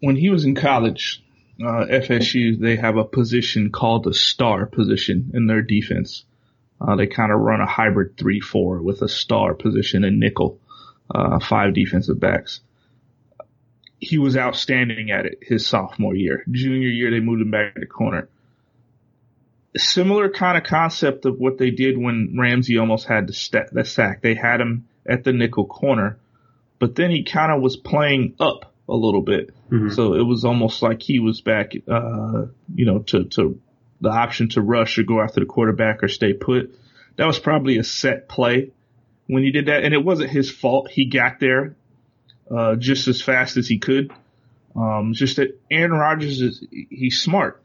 When 0.00 0.16
he 0.16 0.30
was 0.30 0.44
in 0.44 0.54
college, 0.54 1.22
uh, 1.60 1.86
FSU, 1.90 2.58
they 2.58 2.76
have 2.76 2.96
a 2.96 3.04
position 3.04 3.70
called 3.70 4.04
the 4.04 4.14
star 4.14 4.66
position 4.66 5.30
in 5.34 5.46
their 5.46 5.62
defense. 5.62 6.24
Uh, 6.80 6.94
they 6.94 7.08
kind 7.08 7.32
of 7.32 7.40
run 7.40 7.60
a 7.60 7.66
hybrid 7.66 8.16
3-4 8.16 8.82
with 8.82 9.02
a 9.02 9.08
star 9.08 9.54
position 9.54 10.04
and 10.04 10.20
nickel, 10.20 10.60
uh, 11.12 11.40
five 11.40 11.74
defensive 11.74 12.20
backs. 12.20 12.60
He 13.98 14.18
was 14.18 14.36
outstanding 14.36 15.10
at 15.10 15.26
it 15.26 15.38
his 15.42 15.66
sophomore 15.66 16.14
year. 16.14 16.44
Junior 16.48 16.88
year, 16.88 17.10
they 17.10 17.18
moved 17.18 17.42
him 17.42 17.50
back 17.50 17.74
to 17.74 17.86
corner 17.86 18.28
similar 19.76 20.30
kind 20.30 20.56
of 20.56 20.64
concept 20.64 21.26
of 21.26 21.38
what 21.38 21.58
they 21.58 21.70
did 21.70 21.98
when 21.98 22.36
Ramsey 22.38 22.78
almost 22.78 23.06
had 23.06 23.26
the, 23.26 23.32
st- 23.32 23.72
the 23.72 23.84
sack. 23.84 24.22
They 24.22 24.34
had 24.34 24.60
him 24.60 24.88
at 25.06 25.24
the 25.24 25.32
nickel 25.32 25.66
corner, 25.66 26.18
but 26.78 26.94
then 26.94 27.10
he 27.10 27.24
kind 27.24 27.52
of 27.52 27.60
was 27.60 27.76
playing 27.76 28.34
up 28.40 28.72
a 28.88 28.94
little 28.94 29.22
bit. 29.22 29.50
Mm-hmm. 29.70 29.90
So 29.90 30.14
it 30.14 30.22
was 30.22 30.44
almost 30.44 30.82
like 30.82 31.02
he 31.02 31.20
was 31.20 31.40
back, 31.40 31.72
uh, 31.86 32.46
you 32.74 32.86
know, 32.86 33.00
to, 33.00 33.24
to 33.24 33.60
the 34.00 34.10
option 34.10 34.48
to 34.50 34.62
rush 34.62 34.98
or 34.98 35.02
go 35.02 35.20
after 35.20 35.40
the 35.40 35.46
quarterback 35.46 36.02
or 36.02 36.08
stay 36.08 36.32
put. 36.32 36.74
That 37.16 37.26
was 37.26 37.38
probably 37.38 37.78
a 37.78 37.84
set 37.84 38.28
play 38.28 38.70
when 39.26 39.42
he 39.42 39.50
did 39.50 39.66
that, 39.66 39.84
and 39.84 39.92
it 39.92 40.04
wasn't 40.04 40.30
his 40.30 40.50
fault. 40.50 40.88
He 40.90 41.06
got 41.06 41.40
there 41.40 41.76
uh, 42.50 42.76
just 42.76 43.08
as 43.08 43.20
fast 43.20 43.56
as 43.56 43.68
he 43.68 43.78
could. 43.78 44.12
Um, 44.76 45.12
just 45.12 45.36
that 45.36 45.58
Aaron 45.70 45.90
Rodgers 45.90 46.40
is 46.40 46.64
he's 46.70 47.20
smart. 47.20 47.62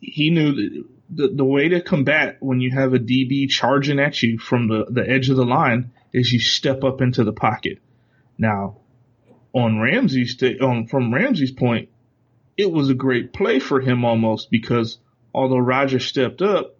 He 0.00 0.30
knew 0.30 0.88
the 1.10 1.28
the 1.28 1.44
way 1.44 1.68
to 1.68 1.80
combat 1.80 2.36
when 2.40 2.60
you 2.60 2.70
have 2.70 2.92
a 2.92 2.98
DB 2.98 3.48
charging 3.48 3.98
at 3.98 4.22
you 4.22 4.38
from 4.38 4.68
the, 4.68 4.86
the 4.90 5.08
edge 5.08 5.30
of 5.30 5.36
the 5.36 5.44
line 5.44 5.92
is 6.12 6.32
you 6.32 6.40
step 6.40 6.84
up 6.84 7.00
into 7.00 7.24
the 7.24 7.32
pocket. 7.32 7.78
Now, 8.36 8.78
on 9.52 9.80
Ramsey's 9.80 10.36
on 10.60 10.86
from 10.86 11.12
Ramsey's 11.12 11.52
point, 11.52 11.88
it 12.56 12.70
was 12.70 12.90
a 12.90 12.94
great 12.94 13.32
play 13.32 13.58
for 13.58 13.80
him 13.80 14.04
almost 14.04 14.50
because 14.50 14.98
although 15.34 15.58
Rodgers 15.58 16.04
stepped 16.04 16.42
up, 16.42 16.76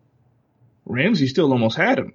Ramsey 0.85 1.27
still 1.27 1.53
almost 1.53 1.77
had 1.77 1.99
him. 1.99 2.15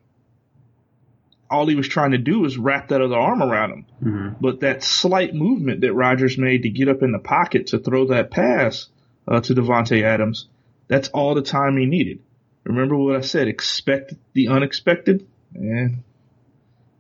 All 1.50 1.68
he 1.68 1.76
was 1.76 1.88
trying 1.88 2.12
to 2.12 2.18
do 2.18 2.40
was 2.40 2.58
wrap 2.58 2.88
that 2.88 3.02
other 3.02 3.16
arm 3.16 3.44
around 3.44 3.72
him. 3.72 3.86
Mm-hmm. 4.04 4.30
But 4.42 4.62
that 4.62 4.84
slight 4.84 5.36
movement 5.36 5.82
that 5.82 5.94
Rodgers 5.94 6.38
made 6.38 6.64
to 6.64 6.70
get 6.70 6.90
up 6.90 7.04
in 7.04 7.12
the 7.12 7.20
pocket 7.20 7.68
to 7.68 7.80
throw 7.80 8.08
that 8.08 8.32
pass 8.32 8.88
uh, 9.28 9.40
to 9.42 9.54
Davante 9.54 10.02
Adams, 10.02 10.48
that's 10.88 11.10
all 11.10 11.36
the 11.36 11.42
time 11.42 11.78
he 11.78 11.86
needed. 11.86 12.20
Remember 12.64 12.96
what 12.96 13.16
I 13.16 13.22
said? 13.22 13.48
Expect 13.48 14.14
the 14.34 14.48
unexpected, 14.48 15.28
and 15.54 16.04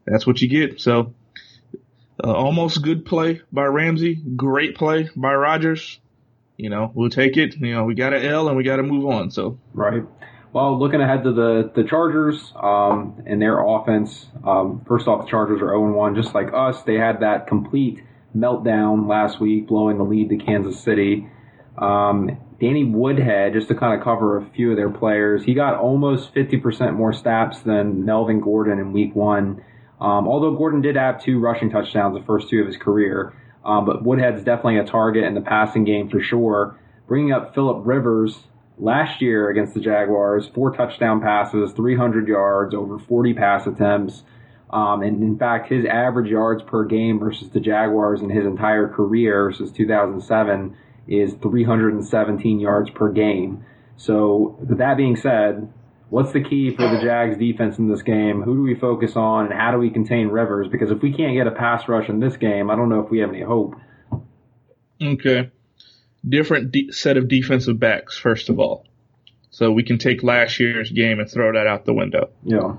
that's 0.05 0.27
what 0.27 0.41
you 0.41 0.49
get. 0.49 0.81
So, 0.81 1.13
uh, 2.23 2.31
almost 2.31 2.81
good 2.81 3.05
play 3.05 3.41
by 3.51 3.65
Ramsey, 3.65 4.15
great 4.15 4.75
play 4.75 5.09
by 5.15 5.33
Rodgers. 5.33 5.99
You 6.57 6.69
know, 6.69 6.91
we'll 6.93 7.09
take 7.09 7.37
it. 7.37 7.55
You 7.57 7.73
know, 7.73 7.83
we 7.85 7.95
got 7.95 8.13
an 8.13 8.25
L 8.25 8.47
and 8.47 8.57
we 8.57 8.63
got 8.63 8.77
to 8.77 8.83
move 8.83 9.05
on. 9.05 9.31
So 9.31 9.59
right. 9.73 10.03
Well, 10.51 10.77
looking 10.77 11.01
ahead 11.01 11.23
to 11.23 11.33
the 11.33 11.71
the 11.73 11.83
Chargers 11.83 12.53
um, 12.55 13.23
and 13.25 13.41
their 13.41 13.59
offense. 13.59 14.27
Um, 14.45 14.83
first 14.87 15.07
off, 15.07 15.25
the 15.25 15.31
Chargers 15.31 15.61
are 15.61 15.69
0 15.69 15.93
1, 15.93 16.15
just 16.15 16.35
like 16.35 16.53
us. 16.53 16.83
They 16.83 16.95
had 16.95 17.21
that 17.21 17.47
complete 17.47 18.03
meltdown 18.35 19.07
last 19.07 19.39
week, 19.39 19.67
blowing 19.67 19.97
the 19.97 20.03
lead 20.03 20.29
to 20.29 20.37
Kansas 20.37 20.79
City. 20.79 21.27
Um, 21.77 22.37
Danny 22.59 22.83
Woodhead, 22.83 23.53
just 23.53 23.67
to 23.69 23.75
kind 23.75 23.97
of 23.97 24.03
cover 24.03 24.37
a 24.37 24.45
few 24.51 24.71
of 24.71 24.77
their 24.77 24.89
players, 24.89 25.43
he 25.43 25.53
got 25.53 25.75
almost 25.75 26.33
50% 26.33 26.93
more 26.95 27.13
snaps 27.13 27.59
than 27.59 28.05
Melvin 28.05 28.39
Gordon 28.39 28.79
in 28.79 28.93
week 28.93 29.15
one. 29.15 29.63
Um, 29.99 30.27
although 30.27 30.55
Gordon 30.55 30.81
did 30.81 30.95
have 30.95 31.21
two 31.21 31.39
rushing 31.39 31.69
touchdowns 31.69 32.17
the 32.17 32.25
first 32.25 32.49
two 32.49 32.61
of 32.61 32.67
his 32.67 32.77
career. 32.77 33.33
Um, 33.65 33.85
but 33.85 34.03
Woodhead's 34.03 34.43
definitely 34.43 34.77
a 34.77 34.85
target 34.85 35.23
in 35.23 35.33
the 35.33 35.41
passing 35.41 35.83
game 35.83 36.09
for 36.09 36.21
sure. 36.21 36.77
Bringing 37.07 37.31
up 37.31 37.53
Philip 37.53 37.85
Rivers, 37.85 38.43
last 38.77 39.21
year 39.21 39.49
against 39.49 39.73
the 39.73 39.79
Jaguars, 39.79 40.47
four 40.47 40.71
touchdown 40.71 41.21
passes, 41.21 41.71
300 41.71 42.27
yards, 42.27 42.73
over 42.73 42.99
40 42.99 43.33
pass 43.33 43.67
attempts. 43.67 44.23
Um, 44.69 45.03
and 45.03 45.21
in 45.21 45.37
fact, 45.37 45.71
his 45.71 45.85
average 45.85 46.31
yards 46.31 46.63
per 46.63 46.83
game 46.83 47.19
versus 47.19 47.49
the 47.49 47.59
Jaguars 47.59 48.21
in 48.21 48.29
his 48.29 48.45
entire 48.45 48.87
career 48.87 49.53
since 49.55 49.71
2007 49.71 50.75
is 51.07 51.33
317 51.41 52.59
yards 52.59 52.89
per 52.91 53.11
game. 53.11 53.65
So, 53.97 54.57
with 54.59 54.79
that 54.79 54.97
being 54.97 55.15
said, 55.15 55.71
what's 56.09 56.31
the 56.31 56.43
key 56.43 56.75
for 56.75 56.83
the 56.83 57.01
Jags 57.01 57.37
defense 57.37 57.77
in 57.77 57.89
this 57.89 58.01
game? 58.01 58.41
Who 58.41 58.55
do 58.55 58.61
we 58.61 58.75
focus 58.75 59.15
on, 59.15 59.45
and 59.45 59.53
how 59.53 59.71
do 59.71 59.77
we 59.77 59.89
contain 59.89 60.29
Rivers? 60.29 60.67
Because 60.67 60.91
if 60.91 61.01
we 61.01 61.13
can't 61.13 61.35
get 61.35 61.47
a 61.47 61.51
pass 61.51 61.87
rush 61.87 62.09
in 62.09 62.19
this 62.19 62.37
game, 62.37 62.69
I 62.69 62.75
don't 62.75 62.89
know 62.89 63.01
if 63.01 63.09
we 63.09 63.19
have 63.19 63.29
any 63.29 63.41
hope. 63.41 63.75
Okay 65.01 65.51
different 66.27 66.71
de- 66.71 66.91
set 66.91 67.17
of 67.17 67.27
defensive 67.27 67.79
backs, 67.79 68.17
first 68.17 68.49
of 68.49 68.59
all. 68.59 68.85
So 69.49 69.71
we 69.71 69.83
can 69.83 69.97
take 69.97 70.23
last 70.23 70.59
year's 70.59 70.89
game 70.89 71.19
and 71.19 71.29
throw 71.29 71.53
that 71.53 71.67
out 71.67 71.85
the 71.85 71.93
window. 71.93 72.29
Yeah. 72.43 72.77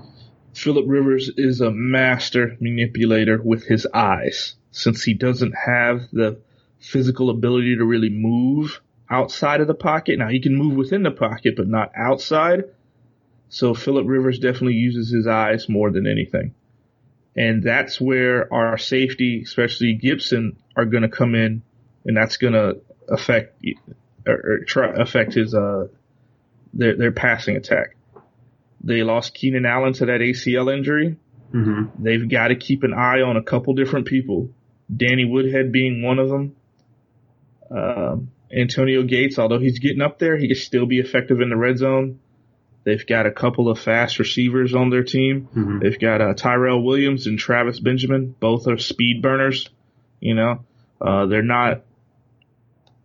Philip 0.53 0.85
Rivers 0.87 1.29
is 1.37 1.61
a 1.61 1.71
master 1.71 2.57
manipulator 2.59 3.41
with 3.41 3.65
his 3.65 3.87
eyes. 3.93 4.55
Since 4.71 5.03
he 5.03 5.13
doesn't 5.13 5.53
have 5.53 6.01
the 6.11 6.39
physical 6.79 7.29
ability 7.29 7.77
to 7.77 7.85
really 7.85 8.09
move 8.09 8.81
outside 9.09 9.61
of 9.61 9.67
the 9.67 9.75
pocket. 9.75 10.19
Now 10.19 10.29
he 10.29 10.39
can 10.39 10.55
move 10.55 10.75
within 10.75 11.03
the 11.03 11.11
pocket, 11.11 11.55
but 11.55 11.67
not 11.67 11.91
outside. 11.95 12.65
So 13.49 13.73
Philip 13.73 14.07
Rivers 14.07 14.39
definitely 14.39 14.73
uses 14.73 15.11
his 15.11 15.27
eyes 15.27 15.69
more 15.69 15.91
than 15.91 16.07
anything. 16.07 16.53
And 17.35 17.61
that's 17.63 17.99
where 17.99 18.51
our 18.53 18.77
safety, 18.77 19.41
especially 19.43 19.99
Gipson, 20.01 20.55
are 20.75 20.85
going 20.85 21.03
to 21.03 21.09
come 21.09 21.35
in, 21.35 21.63
and 22.05 22.15
that's 22.15 22.37
going 22.37 22.53
to 22.53 22.81
affect 23.09 23.63
or, 24.25 24.59
try 24.65 24.89
affect 24.95 25.33
his 25.33 25.53
uh 25.53 25.87
their 26.73 26.95
their 26.95 27.11
passing 27.11 27.55
attack. 27.55 27.95
They 28.81 29.03
lost 29.03 29.33
Keenan 29.33 29.65
Allen 29.65 29.93
to 29.93 30.05
that 30.07 30.21
ACL 30.21 30.75
injury. 30.75 31.17
Mm-hmm. 31.53 32.03
They've 32.03 32.29
got 32.29 32.49
to 32.49 32.55
keep 32.55 32.83
an 32.83 32.93
eye 32.93 33.21
on 33.21 33.37
a 33.37 33.43
couple 33.43 33.73
different 33.73 34.07
people. 34.07 34.49
Danny 34.95 35.25
Woodhead 35.25 35.71
being 35.71 36.03
one 36.03 36.19
of 36.19 36.29
them. 36.29 36.55
Um, 37.69 38.31
Antonio 38.55 39.03
Gates, 39.03 39.39
although 39.39 39.59
he's 39.59 39.79
getting 39.79 40.01
up 40.01 40.19
there, 40.19 40.37
he 40.37 40.47
can 40.47 40.57
still 40.57 40.85
be 40.85 40.99
effective 40.99 41.41
in 41.41 41.49
the 41.49 41.57
red 41.57 41.77
zone. 41.77 42.19
They've 42.83 43.05
got 43.05 43.25
a 43.25 43.31
couple 43.31 43.69
of 43.69 43.79
fast 43.79 44.19
receivers 44.19 44.75
on 44.75 44.91
their 44.91 45.03
team. 45.03 45.49
Mm-hmm. 45.55 45.79
They've 45.79 45.99
got 45.99 46.21
uh, 46.21 46.33
Tyrell 46.35 46.83
Williams 46.83 47.25
and 47.25 47.39
Travis 47.39 47.79
Benjamin. 47.79 48.35
Both 48.39 48.67
are 48.67 48.77
speed 48.77 49.23
burners. 49.23 49.67
You 50.19 50.35
know, 50.35 50.65
uh, 51.01 51.25
they're 51.25 51.41
not 51.41 51.83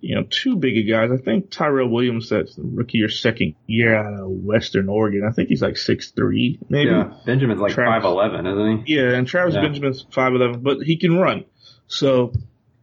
you 0.00 0.14
know, 0.14 0.24
two 0.28 0.56
bigger 0.56 0.82
guys. 0.90 1.10
I 1.12 1.22
think 1.22 1.50
Tyrell 1.50 1.88
Williams, 1.88 2.30
that's 2.30 2.54
rookie 2.58 3.02
or 3.02 3.08
second 3.08 3.54
year 3.66 3.94
out 3.94 4.20
of 4.20 4.28
Western 4.28 4.88
Oregon. 4.88 5.26
I 5.28 5.32
think 5.32 5.48
he's 5.48 5.62
like 5.62 5.76
six 5.76 6.10
three, 6.10 6.58
maybe. 6.68 6.90
Yeah, 6.90 7.12
Benjamin's 7.26 7.60
like 7.60 7.74
five 7.74 8.04
eleven, 8.04 8.46
isn't 8.46 8.86
he? 8.86 8.96
Yeah, 8.96 9.12
and 9.12 9.26
Travis 9.26 9.54
yeah. 9.54 9.62
Benjamin's 9.62 10.04
five 10.10 10.32
eleven, 10.32 10.60
but 10.60 10.78
he 10.78 10.96
can 10.96 11.18
run. 11.18 11.44
So, 11.86 12.32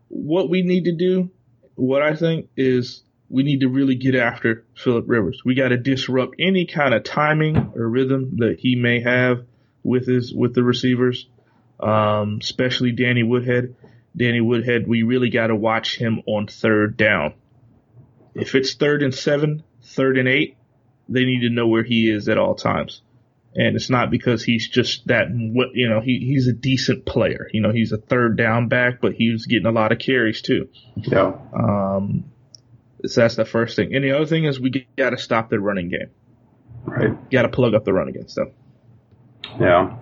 what 0.10 0.50
we 0.50 0.62
need 0.62 0.86
to 0.86 0.92
do, 0.92 1.32
what 1.78 2.02
I 2.02 2.16
think 2.16 2.50
is, 2.58 3.04
we 3.30 3.44
need 3.44 3.62
to 3.62 3.70
really 3.70 3.96
get 3.96 4.16
after 4.16 4.66
Philip 4.76 5.06
Rivers. 5.08 5.42
We 5.46 5.56
got 5.56 5.70
to 5.70 5.78
disrupt 5.78 6.36
any 6.40 6.66
kind 6.66 6.94
of 6.94 7.04
timing 7.04 7.74
or 7.76 7.88
rhythm 7.88 8.38
that 8.38 8.60
he 8.60 8.76
may 8.76 9.02
have 9.02 9.46
with 9.84 10.08
his 10.08 10.34
with 10.34 10.54
the 10.54 10.64
receivers, 10.64 11.28
um, 11.80 12.40
especially 12.42 12.92
Danny 12.92 13.24
Woodhead. 13.24 13.76
Danny 14.16 14.42
Woodhead, 14.42 14.88
we 14.88 15.04
really 15.04 15.30
got 15.30 15.48
to 15.48 15.56
watch 15.56 15.98
him 15.98 16.24
on 16.26 16.48
third 16.48 16.98
down. 16.98 17.36
If 18.34 18.56
it's 18.56 18.74
third 18.74 19.04
and 19.04 19.14
seven, 19.14 19.64
third 19.84 20.18
and 20.18 20.28
eight, 20.28 20.58
they 21.08 21.26
need 21.26 21.42
to 21.42 21.50
know 21.52 21.68
where 21.68 21.84
he 21.84 22.10
is 22.10 22.28
at 22.28 22.40
all 22.40 22.56
times. 22.56 23.02
And 23.60 23.76
it's 23.76 23.90
not 23.90 24.12
because 24.12 24.44
he's 24.44 24.70
just 24.70 25.08
that, 25.08 25.30
you 25.74 25.90
know, 25.90 26.00
he, 26.00 26.20
he's 26.20 26.48
a 26.48 26.54
decent 26.54 27.08
player. 27.08 27.50
You 27.52 27.62
know, 27.62 27.72
he's 27.72 27.92
a 27.92 27.98
third 27.98 28.38
down 28.38 28.68
back, 28.68 29.02
but 29.02 29.14
he's 29.14 29.48
getting 29.48 29.66
a 29.66 29.72
lot 29.72 29.92
of 29.92 29.98
carries 29.98 30.44
too. 30.44 30.70
Yeah. 30.96 31.34
Um, 31.54 32.26
so 33.04 33.22
that's 33.22 33.36
the 33.36 33.46
first 33.46 33.76
thing. 33.76 33.96
And 33.96 34.04
the 34.04 34.12
other 34.12 34.28
thing 34.28 34.46
is 34.46 34.60
we 34.60 34.88
got 34.96 35.10
to 35.10 35.18
stop 35.18 35.50
the 35.50 35.60
running 35.60 35.90
game. 35.90 36.12
Right. 36.86 37.32
Got 37.32 37.42
to 37.42 37.50
plug 37.50 37.74
up 37.74 37.84
the 37.84 37.94
run 37.94 38.10
against 38.10 38.36
them. 38.36 38.52
Yeah. 39.60 39.98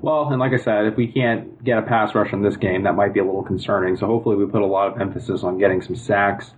Well, 0.00 0.28
and 0.30 0.40
like 0.40 0.52
I 0.52 0.56
said, 0.56 0.86
if 0.86 0.96
we 0.96 1.06
can't 1.06 1.62
get 1.62 1.78
a 1.78 1.82
pass 1.82 2.16
rush 2.16 2.32
in 2.32 2.42
this 2.42 2.56
game, 2.56 2.82
that 2.82 2.96
might 2.96 3.14
be 3.14 3.20
a 3.20 3.24
little 3.24 3.44
concerning. 3.44 3.96
So 3.96 4.06
hopefully 4.06 4.34
we 4.34 4.46
put 4.46 4.62
a 4.62 4.66
lot 4.66 4.92
of 4.92 5.00
emphasis 5.00 5.44
on 5.44 5.58
getting 5.58 5.82
some 5.82 5.94
sacks. 5.94 6.52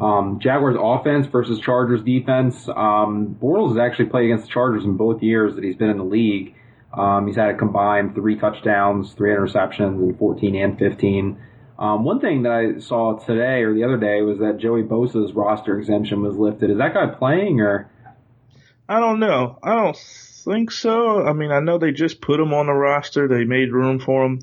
Um, 0.00 0.38
Jaguars 0.40 0.76
offense 0.80 1.26
versus 1.26 1.60
Chargers 1.60 2.02
defense. 2.02 2.68
Um, 2.68 3.36
Bortles 3.40 3.70
has 3.70 3.78
actually 3.78 4.06
played 4.06 4.26
against 4.26 4.46
the 4.46 4.52
Chargers 4.52 4.84
in 4.84 4.96
both 4.96 5.22
years 5.22 5.54
that 5.56 5.64
he's 5.64 5.76
been 5.76 5.90
in 5.90 5.98
the 5.98 6.04
league. 6.04 6.54
Um, 6.92 7.26
he's 7.26 7.36
had 7.36 7.50
a 7.50 7.56
combined 7.56 8.14
three 8.14 8.36
touchdowns, 8.36 9.12
three 9.12 9.30
interceptions 9.30 10.02
in 10.02 10.16
14 10.16 10.56
and 10.56 10.78
15. 10.78 11.38
Um, 11.78 12.04
one 12.04 12.20
thing 12.20 12.42
that 12.42 12.52
I 12.52 12.80
saw 12.80 13.18
today 13.18 13.62
or 13.62 13.74
the 13.74 13.84
other 13.84 13.96
day 13.96 14.22
was 14.22 14.38
that 14.38 14.58
Joey 14.58 14.82
Bosa's 14.82 15.32
roster 15.32 15.78
exemption 15.78 16.22
was 16.22 16.36
lifted. 16.36 16.70
Is 16.70 16.78
that 16.78 16.94
guy 16.94 17.06
playing 17.06 17.60
or? 17.60 17.90
I 18.88 19.00
don't 19.00 19.20
know. 19.20 19.58
I 19.62 19.74
don't 19.74 19.96
think 19.96 20.72
so. 20.72 21.24
I 21.24 21.32
mean, 21.32 21.52
I 21.52 21.60
know 21.60 21.78
they 21.78 21.92
just 21.92 22.20
put 22.20 22.40
him 22.40 22.52
on 22.52 22.66
the 22.66 22.72
roster. 22.72 23.28
They 23.28 23.44
made 23.44 23.72
room 23.72 24.00
for 24.00 24.24
him. 24.24 24.40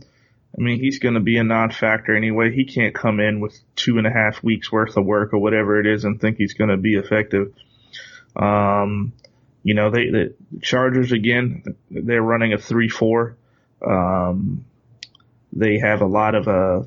I 0.57 0.61
mean, 0.63 0.79
he's 0.79 0.97
going 0.99 1.13
to 1.13 1.19
be 1.19 1.37
a 1.37 1.43
non-factor 1.43 2.15
anyway. 2.15 2.51
He 2.51 2.65
can't 2.65 2.95
come 2.95 3.19
in 3.19 3.39
with 3.39 3.57
two 3.75 3.99
and 3.99 4.07
a 4.07 4.11
half 4.11 4.43
weeks 4.43 4.71
worth 4.71 4.97
of 4.97 5.05
work 5.05 5.33
or 5.33 5.39
whatever 5.39 5.79
it 5.79 5.85
is 5.85 6.03
and 6.03 6.19
think 6.19 6.37
he's 6.37 6.55
going 6.55 6.71
to 6.71 6.77
be 6.77 6.95
effective. 6.95 7.53
Um, 8.35 9.13
you 9.63 9.75
know, 9.75 9.91
they, 9.91 10.09
the 10.09 10.33
Chargers 10.61 11.11
again, 11.11 11.63
they're 11.91 12.21
running 12.21 12.53
a 12.53 12.57
three-four. 12.57 13.37
Um, 13.85 14.65
they 15.53 15.77
have 15.77 16.01
a 16.01 16.07
lot 16.07 16.33
of, 16.33 16.47
uh, 16.47 16.83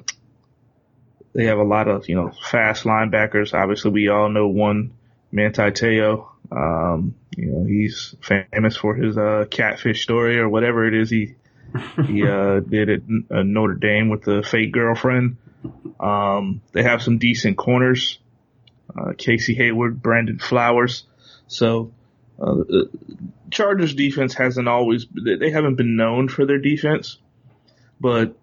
they 1.32 1.44
have 1.44 1.58
a 1.58 1.64
lot 1.64 1.86
of, 1.86 2.08
you 2.08 2.16
know, 2.16 2.32
fast 2.50 2.84
linebackers. 2.84 3.54
Obviously, 3.54 3.92
we 3.92 4.08
all 4.08 4.28
know 4.28 4.48
one, 4.48 4.94
Manti 5.30 5.70
Te'o. 5.70 6.26
Um, 6.50 7.14
you 7.36 7.46
know, 7.46 7.64
he's 7.64 8.16
famous 8.20 8.76
for 8.76 8.96
his 8.96 9.16
uh, 9.16 9.44
catfish 9.48 10.02
story 10.02 10.38
or 10.38 10.48
whatever 10.48 10.88
it 10.88 10.94
is 10.94 11.10
he 11.10 11.36
he 12.06 12.26
uh, 12.26 12.60
did 12.60 12.88
at 12.90 13.00
uh, 13.30 13.42
Notre 13.42 13.74
Dame 13.74 14.08
with 14.08 14.22
the 14.22 14.42
fake 14.48 14.72
girlfriend. 14.72 15.36
Um, 15.98 16.62
they 16.72 16.82
have 16.82 17.02
some 17.02 17.18
decent 17.18 17.56
corners. 17.56 18.18
Uh, 18.96 19.12
Casey 19.16 19.54
Hayward, 19.54 20.02
Brandon 20.02 20.38
Flowers. 20.38 21.04
So 21.46 21.92
Uh, 22.40 22.64
Chargers 23.50 23.94
defense 23.94 24.34
hasn't 24.34 24.68
always 24.68 25.06
they 25.12 25.50
haven't 25.50 25.76
been 25.76 25.96
known 25.96 26.28
for 26.28 26.46
their 26.46 26.58
defense, 26.58 27.18
but 28.00 28.34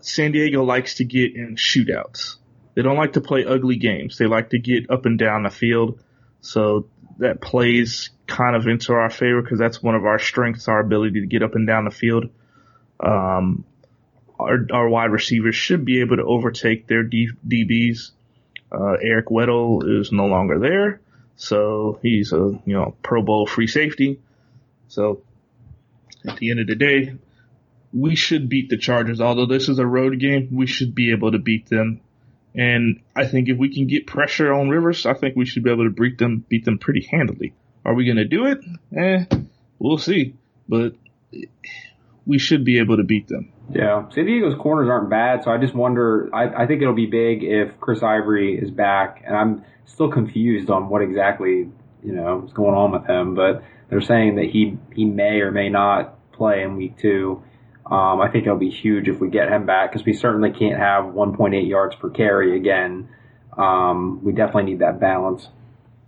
San 0.00 0.32
Diego 0.32 0.64
likes 0.64 0.96
to 0.96 1.04
get 1.04 1.36
in 1.36 1.56
shootouts. 1.56 2.36
They 2.74 2.82
don't 2.82 2.96
like 2.96 3.12
to 3.12 3.20
play 3.20 3.44
ugly 3.44 3.76
games. 3.76 4.18
They 4.18 4.26
like 4.26 4.50
to 4.50 4.58
get 4.58 4.90
up 4.90 5.06
and 5.06 5.18
down 5.18 5.44
the 5.44 5.50
field. 5.50 6.00
So 6.40 6.88
that 7.18 7.40
plays 7.40 8.10
kind 8.26 8.56
of 8.56 8.66
into 8.66 8.92
our 8.92 9.10
favor 9.10 9.42
because 9.42 9.58
that's 9.58 9.82
one 9.82 9.94
of 9.94 10.04
our 10.04 10.18
strengths, 10.18 10.68
our 10.68 10.80
ability 10.80 11.20
to 11.20 11.26
get 11.26 11.42
up 11.42 11.54
and 11.54 11.66
down 11.66 11.84
the 11.84 11.90
field. 11.90 12.30
Um, 13.00 13.64
our, 14.38 14.66
our 14.72 14.88
wide 14.88 15.10
receivers 15.10 15.54
should 15.54 15.84
be 15.84 16.00
able 16.00 16.16
to 16.16 16.24
overtake 16.24 16.86
their 16.86 17.02
D, 17.02 17.30
DBs. 17.46 18.10
Uh, 18.70 18.96
Eric 19.02 19.26
Weddle 19.26 20.00
is 20.00 20.12
no 20.12 20.26
longer 20.26 20.58
there, 20.58 21.00
so 21.36 21.98
he's 22.02 22.32
a 22.32 22.58
you 22.64 22.74
know 22.74 22.94
Pro 23.02 23.22
Bowl 23.22 23.46
free 23.46 23.66
safety. 23.66 24.20
So 24.88 25.22
at 26.26 26.36
the 26.38 26.50
end 26.50 26.60
of 26.60 26.66
the 26.66 26.74
day, 26.74 27.14
we 27.92 28.16
should 28.16 28.48
beat 28.48 28.68
the 28.68 28.76
Chargers. 28.76 29.20
Although 29.20 29.46
this 29.46 29.68
is 29.68 29.78
a 29.78 29.86
road 29.86 30.18
game, 30.18 30.48
we 30.52 30.66
should 30.66 30.94
be 30.94 31.12
able 31.12 31.32
to 31.32 31.38
beat 31.38 31.68
them. 31.68 32.00
And 32.54 33.02
I 33.14 33.26
think 33.26 33.48
if 33.48 33.58
we 33.58 33.72
can 33.72 33.86
get 33.86 34.06
pressure 34.06 34.52
on 34.52 34.70
Rivers, 34.70 35.06
I 35.06 35.14
think 35.14 35.36
we 35.36 35.44
should 35.44 35.62
be 35.62 35.70
able 35.70 35.84
to 35.84 35.90
beat 35.90 36.18
them, 36.18 36.44
beat 36.48 36.64
them 36.64 36.78
pretty 36.78 37.06
handily. 37.10 37.52
Are 37.84 37.94
we 37.94 38.04
going 38.04 38.16
to 38.16 38.24
do 38.24 38.46
it? 38.46 38.64
Eh, 38.96 39.24
we'll 39.78 39.98
see. 39.98 40.34
But 40.68 40.94
we 42.26 42.38
should 42.38 42.64
be 42.64 42.78
able 42.78 42.96
to 42.96 43.04
beat 43.04 43.28
them. 43.28 43.52
Yeah, 43.70 44.08
San 44.10 44.26
Diego's 44.26 44.58
corners 44.60 44.88
aren't 44.88 45.08
bad, 45.10 45.44
so 45.44 45.50
I 45.50 45.58
just 45.58 45.74
wonder. 45.74 46.28
I, 46.32 46.64
I 46.64 46.66
think 46.66 46.82
it'll 46.82 46.94
be 46.94 47.06
big 47.06 47.42
if 47.42 47.78
Chris 47.80 48.02
Ivory 48.02 48.58
is 48.58 48.70
back, 48.70 49.22
and 49.26 49.36
I'm 49.36 49.64
still 49.86 50.10
confused 50.10 50.70
on 50.70 50.88
what 50.88 51.02
exactly 51.02 51.68
you 52.02 52.12
know 52.12 52.44
is 52.46 52.52
going 52.52 52.74
on 52.74 52.92
with 52.92 53.06
him. 53.08 53.34
But 53.34 53.62
they're 53.88 54.00
saying 54.00 54.36
that 54.36 54.46
he 54.46 54.76
he 54.94 55.04
may 55.04 55.40
or 55.40 55.50
may 55.50 55.68
not 55.68 56.32
play 56.32 56.62
in 56.62 56.76
week 56.76 56.98
two. 56.98 57.42
Um, 57.86 58.20
I 58.20 58.28
think 58.30 58.44
it'll 58.44 58.58
be 58.58 58.70
huge 58.70 59.08
if 59.08 59.20
we 59.20 59.30
get 59.30 59.48
him 59.48 59.64
back 59.64 59.92
because 59.92 60.04
we 60.04 60.12
certainly 60.12 60.50
can't 60.50 60.76
have 60.76 61.04
1.8 61.04 61.68
yards 61.68 61.94
per 61.94 62.10
carry 62.10 62.56
again. 62.56 63.08
Um, 63.56 64.24
we 64.24 64.32
definitely 64.32 64.72
need 64.72 64.80
that 64.80 64.98
balance. 64.98 65.48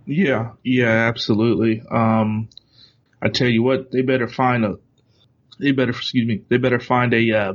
Yeah, 0.05 0.51
yeah, 0.61 1.07
absolutely. 1.07 1.81
Um, 1.89 2.49
I 3.21 3.29
tell 3.29 3.47
you 3.47 3.63
what, 3.63 3.91
they 3.91 4.01
better 4.01 4.27
find 4.27 4.65
a, 4.65 4.75
they 5.59 5.71
better, 5.71 5.91
excuse 5.91 6.27
me, 6.27 6.41
they 6.49 6.57
better 6.57 6.79
find 6.79 7.13
a, 7.13 7.31
uh, 7.31 7.53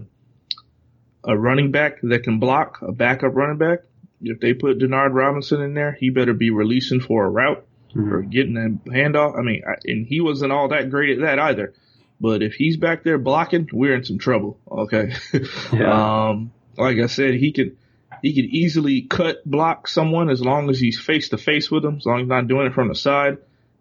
a 1.24 1.36
running 1.36 1.70
back 1.70 2.00
that 2.02 2.22
can 2.22 2.38
block, 2.38 2.80
a 2.82 2.92
backup 2.92 3.34
running 3.34 3.58
back. 3.58 3.80
If 4.20 4.40
they 4.40 4.54
put 4.54 4.78
Denard 4.78 5.12
Robinson 5.12 5.60
in 5.60 5.74
there, 5.74 5.92
he 5.92 6.10
better 6.10 6.32
be 6.32 6.50
releasing 6.50 7.00
for 7.00 7.24
a 7.24 7.30
route 7.30 7.66
mm-hmm. 7.90 8.12
or 8.12 8.22
getting 8.22 8.56
a 8.56 8.90
handoff. 8.90 9.38
I 9.38 9.42
mean, 9.42 9.62
I, 9.66 9.74
and 9.84 10.06
he 10.06 10.20
wasn't 10.20 10.52
all 10.52 10.68
that 10.68 10.90
great 10.90 11.18
at 11.18 11.24
that 11.24 11.38
either. 11.38 11.74
But 12.20 12.42
if 12.42 12.54
he's 12.54 12.76
back 12.76 13.02
there 13.04 13.18
blocking, 13.18 13.68
we're 13.72 13.94
in 13.94 14.04
some 14.04 14.18
trouble. 14.18 14.58
Okay. 14.70 15.14
Yeah. 15.72 16.28
um, 16.28 16.52
like 16.76 16.98
I 16.98 17.06
said, 17.06 17.34
he 17.34 17.52
could 17.52 17.76
he 18.22 18.34
could 18.34 18.46
easily 18.46 19.02
cut 19.02 19.48
block 19.48 19.88
someone 19.88 20.30
as 20.30 20.40
long 20.40 20.70
as 20.70 20.78
he's 20.78 20.98
face 20.98 21.28
to 21.30 21.38
face 21.38 21.70
with 21.70 21.82
them, 21.82 21.96
as 21.96 22.06
long 22.06 22.16
as 22.16 22.22
he's 22.22 22.28
not 22.28 22.48
doing 22.48 22.66
it 22.66 22.74
from 22.74 22.88
the 22.88 22.94
side. 22.94 23.38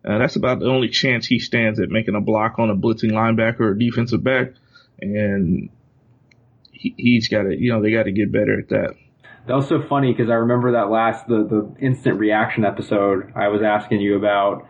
Uh, 0.07 0.17
that's 0.17 0.35
about 0.35 0.59
the 0.59 0.65
only 0.65 0.89
chance 0.89 1.25
he 1.25 1.39
stands 1.39 1.79
at 1.79 1.89
making 1.89 2.15
a 2.15 2.21
block 2.21 2.59
on 2.59 2.69
a 2.69 2.75
blitzing 2.75 3.11
linebacker 3.11 3.61
or 3.61 3.73
defensive 3.73 4.23
back. 4.23 4.53
And 4.99 5.69
he, 6.71 6.93
he's 6.97 7.29
got 7.29 7.43
to, 7.43 7.55
you 7.57 7.71
know, 7.71 7.81
they 7.81 7.91
got 7.91 8.03
to 8.03 8.11
get 8.11 8.31
better 8.31 8.59
at 8.59 8.69
that. 8.69 8.95
That 9.47 9.55
was 9.55 9.67
so 9.67 9.81
funny 9.81 10.13
because 10.13 10.29
I 10.29 10.35
remember 10.35 10.73
that 10.73 10.89
last 10.89 11.27
the 11.27 11.43
the 11.43 11.85
instant 11.85 12.17
reaction 12.17 12.63
episode. 12.63 13.33
I 13.35 13.49
was 13.49 13.61
asking 13.61 13.99
you 13.99 14.15
about 14.15 14.67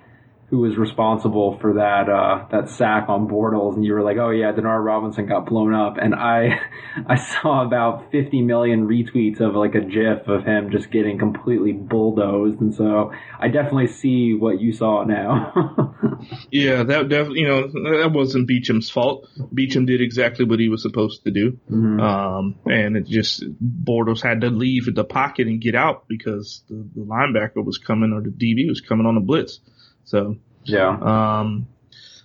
who 0.54 0.60
was 0.60 0.78
responsible 0.78 1.58
for 1.60 1.74
that 1.74 2.08
uh, 2.08 2.46
that 2.52 2.70
sack 2.70 3.10
on 3.10 3.28
Bortles, 3.28 3.76
and 3.76 3.84
you 3.84 3.92
were 3.92 4.04
like, 4.04 4.18
"Oh 4.18 4.30
yeah, 4.30 4.52
Denard 4.52 4.86
Robinson 4.86 5.26
got 5.26 5.48
blown 5.48 5.74
up," 5.74 5.98
and 6.00 6.14
I 6.14 6.60
I 7.08 7.16
saw 7.16 7.66
about 7.66 8.12
50 8.12 8.44
million 8.44 8.88
retweets 8.88 9.42
of 9.42 9.56
like 9.56 9.74
a 9.74 9.82
GIF 9.82 10.28
of 10.28 10.46
him 10.46 10.70
just 10.70 10.92
getting 10.92 11.18
completely 11.18 11.72
bulldozed, 11.72 12.62
and 12.62 12.72
so 12.72 13.12
I 13.40 13.48
definitely 13.48 13.88
see 13.88 14.36
what 14.36 14.62
you 14.62 14.74
saw 14.74 15.04
now. 15.04 15.96
yeah, 16.52 16.84
that 16.84 17.10
definitely 17.10 17.40
you 17.40 17.48
know 17.48 17.68
that 18.00 18.12
wasn't 18.14 18.48
Beachum's 18.48 18.92
fault. 18.92 19.28
Beecham 19.52 19.88
did 19.88 20.02
exactly 20.02 20.46
what 20.46 20.60
he 20.60 20.70
was 20.70 20.84
supposed 20.84 21.24
to 21.24 21.32
do, 21.32 21.54
mm-hmm. 21.68 22.00
um, 22.00 22.60
and 22.68 22.96
it 22.96 23.08
just 23.08 23.44
Bortles 23.60 24.22
had 24.22 24.42
to 24.42 24.52
leave 24.52 24.94
the 24.94 25.04
pocket 25.04 25.48
and 25.48 25.60
get 25.60 25.74
out 25.74 26.08
because 26.08 26.64
the, 26.70 26.88
the 26.96 27.02
linebacker 27.02 27.66
was 27.66 27.80
coming 27.80 28.14
or 28.14 28.22
the 28.22 28.30
DB 28.30 28.70
was 28.70 28.82
coming 28.82 29.08
on 29.08 29.18
a 29.18 29.20
blitz. 29.20 29.60
So 30.06 30.38
yeah. 30.64 30.90
Um, 30.90 31.68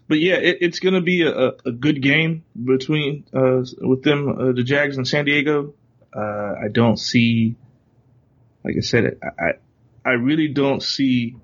but 0.08 0.18
yeah, 0.18 0.36
it, 0.36 0.58
it's 0.60 0.80
going 0.80 0.94
to 0.94 1.00
be 1.00 1.22
a, 1.22 1.52
a, 1.66 1.72
good 1.72 2.00
game 2.00 2.44
between 2.62 3.24
uh, 3.34 3.62
with 3.80 4.02
them, 4.02 4.28
uh, 4.28 4.52
the 4.52 4.62
Jags 4.62 4.96
and 4.96 5.06
San 5.06 5.26
Diego. 5.26 5.74
Uh, 6.16 6.54
I 6.64 6.68
don't 6.72 6.96
see, 6.96 7.56
like 8.64 8.76
I 8.78 8.80
said, 8.80 9.18
I 9.22 9.52
I 10.04 10.12
really 10.12 10.48
don't 10.48 10.82
see 10.82 11.36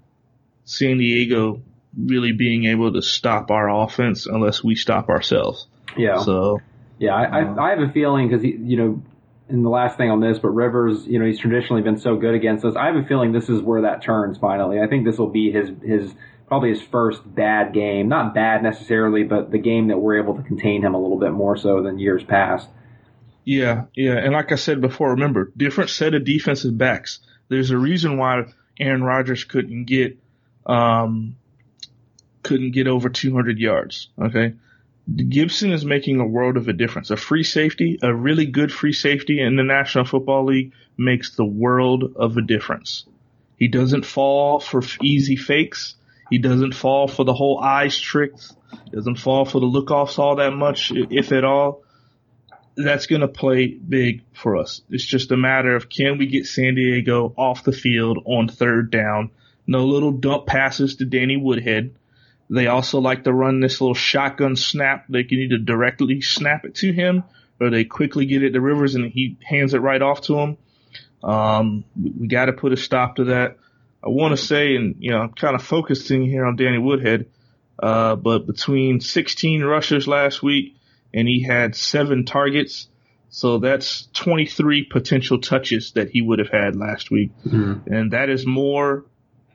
San 0.65 0.97
Diego 0.97 1.61
really 1.97 2.33
being 2.33 2.65
able 2.65 2.93
to 2.95 3.03
stop 3.03 3.51
our 3.51 3.69
offense 3.69 4.27
unless 4.27 4.65
we 4.65 4.75
stop 4.75 5.09
ourselves. 5.09 5.67
Yeah. 5.97 6.23
So. 6.23 6.61
Yeah, 6.99 7.15
I 7.15 7.41
I, 7.41 7.67
I 7.67 7.71
have 7.71 7.81
a 7.81 7.93
feeling 7.93 8.29
because 8.29 8.45
you 8.45 8.77
know 8.77 9.03
in 9.49 9.63
the 9.63 9.69
last 9.69 9.97
thing 9.97 10.11
on 10.11 10.21
this, 10.21 10.39
but 10.39 10.49
Rivers, 10.49 11.07
you 11.07 11.19
know, 11.19 11.27
he's 11.27 11.39
traditionally 11.39 11.83
been 11.83 11.99
so 11.99 12.17
good 12.17 12.35
against 12.35 12.65
us. 12.65 12.77
I 12.77 12.87
have 12.87 12.97
a 12.97 13.05
feeling 13.05 13.33
this 13.33 13.49
is 13.49 13.61
where 13.61 13.83
that 13.83 14.03
turns 14.03 14.39
finally. 14.39 14.81
I 14.81 14.87
think 14.87 15.05
this 15.05 15.19
will 15.19 15.29
be 15.29 15.51
his 15.51 15.71
his 15.83 16.15
probably 16.47 16.71
his 16.71 16.83
first 16.83 17.23
bad 17.35 17.75
game. 17.75 18.09
Not 18.09 18.35
bad 18.35 18.63
necessarily, 18.63 19.23
but 19.23 19.51
the 19.51 19.59
game 19.59 19.89
that 19.89 19.99
we're 19.99 20.23
able 20.23 20.37
to 20.37 20.43
contain 20.43 20.83
him 20.83 20.95
a 20.95 21.01
little 21.01 21.19
bit 21.19 21.33
more 21.33 21.57
so 21.57 21.83
than 21.83 21.99
years 21.99 22.25
past. 22.25 22.69
Yeah, 23.45 23.85
yeah, 23.95 24.17
and 24.17 24.33
like 24.33 24.53
I 24.53 24.55
said 24.55 24.81
before, 24.81 25.11
remember 25.11 25.53
different 25.57 25.91
set 25.91 26.15
of 26.15 26.25
defensive 26.25 26.79
backs. 26.79 27.19
There's 27.49 27.71
a 27.71 27.77
reason 27.77 28.17
why 28.17 28.45
Aaron 28.81 29.03
Rodgers 29.03 29.45
couldn't 29.45 29.85
get 29.85 30.19
um 30.65 31.37
couldn't 32.43 32.73
get 32.73 32.87
over 32.87 33.11
200 33.11 33.59
yards. 33.59 34.09
Okay, 34.19 34.55
Gipson 35.13 35.73
is 35.73 35.85
making 35.85 36.21
a 36.21 36.27
world 36.27 36.57
of 36.57 36.69
a 36.69 36.73
difference. 36.73 37.11
A 37.11 37.17
free 37.17 37.43
safety, 37.43 37.99
a 38.03 38.15
really 38.15 38.47
good 38.47 38.73
free 38.73 38.93
safety 38.93 39.41
in 39.41 39.57
the 39.57 39.63
National 39.63 40.05
Football 40.05 40.47
League 40.47 40.73
makes 40.97 41.37
the 41.37 41.45
world 41.45 42.15
of 42.17 42.37
a 42.37 42.43
difference. 42.43 43.05
He 43.59 43.69
doesn't 43.69 44.07
fall 44.07 44.61
for 44.61 44.83
easy 45.03 45.37
fakes. 45.37 45.97
He 46.31 46.39
doesn't 46.39 46.75
fall 46.75 47.07
for 47.07 47.25
the 47.25 47.35
whole 47.35 47.61
eyes 47.61 47.99
tricks. 47.99 48.55
He 48.85 48.91
doesn't 48.91 49.19
fall 49.19 49.45
for 49.45 49.61
the 49.61 49.67
look 49.67 49.91
offs 49.91 50.19
all 50.19 50.37
that 50.37 50.53
much, 50.53 50.91
if 50.95 51.33
at 51.33 51.45
all. 51.45 51.83
That's 52.77 53.07
going 53.07 53.21
to 53.21 53.29
play 53.29 53.69
big 53.69 54.23
for 54.33 54.57
us. 54.57 54.81
It's 54.89 55.05
just 55.05 55.31
a 55.31 55.37
matter 55.37 55.77
of 55.77 55.89
can 55.89 56.19
we 56.19 56.27
get 56.27 56.47
San 56.47 56.75
Diego 56.75 57.33
off 57.37 57.63
the 57.63 57.73
field 57.73 58.19
on 58.25 58.49
third 58.49 58.91
down? 58.91 59.31
No 59.67 59.87
little 59.87 60.13
dump 60.13 60.47
passes 60.47 60.97
to 60.97 61.05
Danny 61.05 61.37
Woodhead. 61.37 61.95
They 62.51 62.67
also 62.67 63.01
like 63.01 63.25
to 63.25 63.33
run 63.33 63.61
this 63.61 63.81
little 63.81 63.95
shotgun 63.95 64.57
snap. 64.57 65.07
They 65.09 65.25
can 65.25 65.39
either 65.39 65.59
directly 65.59 66.21
snap 66.21 66.65
it 66.65 66.75
to 66.77 66.93
him 66.93 67.25
or 67.61 67.71
they 67.71 67.85
quickly 67.85 68.27
get 68.27 68.43
it 68.43 68.51
to 68.51 68.61
Rivers 68.61 68.95
and 68.95 69.11
he 69.11 69.37
hands 69.43 69.75
it 69.75 69.79
right 69.79 70.03
off 70.03 70.23
to 70.23 70.39
him. 70.39 70.57
Um, 71.23 71.85
we 71.97 72.29
got 72.29 72.47
to 72.47 72.53
put 72.53 72.73
a 72.73 72.77
stop 72.77 73.17
to 73.17 73.25
that. 73.25 73.57
I 74.05 74.09
want 74.09 74.37
to 74.39 74.45
say, 74.45 74.77
and 74.77 74.97
you 74.99 75.11
know, 75.11 75.21
I'm 75.21 75.33
kind 75.33 75.55
of 75.55 75.63
focusing 75.63 76.27
here 76.27 76.45
on 76.45 76.57
Danny 76.57 76.79
Woodhead, 76.79 77.31
uh, 77.83 78.17
but 78.17 78.47
between 78.47 79.01
16 79.01 79.63
rushes 79.63 80.07
last 80.07 80.43
week 80.43 80.77
and 81.15 81.27
he 81.27 81.43
had 81.43 81.75
seven 81.75 82.27
targets, 82.27 82.89
so 83.31 83.59
that's 83.59 84.09
23 84.13 84.85
potential 84.85 85.41
touches 85.41 85.93
that 85.93 86.11
he 86.11 86.21
would 86.21 86.39
have 86.39 86.51
had 86.51 86.77
last 86.77 87.11
week, 87.11 87.33
mm-hmm. 87.47 87.93
and 87.93 88.13
that 88.13 88.29
is 88.29 88.47
more 88.47 89.07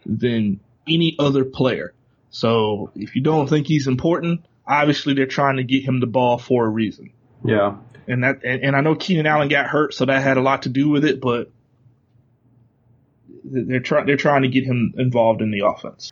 than 0.05 0.59
any 0.87 1.15
other 1.19 1.45
player. 1.45 1.93
So 2.29 2.91
if 2.95 3.15
you 3.15 3.21
don't 3.21 3.47
think 3.47 3.67
he's 3.67 3.87
important, 3.87 4.45
obviously 4.67 5.13
they're 5.13 5.25
trying 5.25 5.57
to 5.57 5.63
get 5.63 5.83
him 5.83 5.99
the 5.99 6.07
ball 6.07 6.37
for 6.37 6.65
a 6.65 6.69
reason. 6.69 7.11
Yeah. 7.43 7.77
And 8.07 8.23
that, 8.23 8.43
and, 8.43 8.63
and 8.63 8.75
I 8.75 8.81
know 8.81 8.95
Keenan 8.95 9.25
Allen 9.25 9.49
got 9.49 9.67
hurt, 9.67 9.93
so 9.93 10.05
that 10.05 10.21
had 10.21 10.37
a 10.37 10.41
lot 10.41 10.63
to 10.63 10.69
do 10.69 10.89
with 10.89 11.05
it, 11.05 11.21
but 11.21 11.51
they're 13.43 13.79
trying 13.79 14.05
they're 14.05 14.17
trying 14.17 14.43
to 14.43 14.47
get 14.47 14.63
him 14.63 14.93
involved 14.97 15.41
in 15.41 15.51
the 15.51 15.65
offense. 15.65 16.11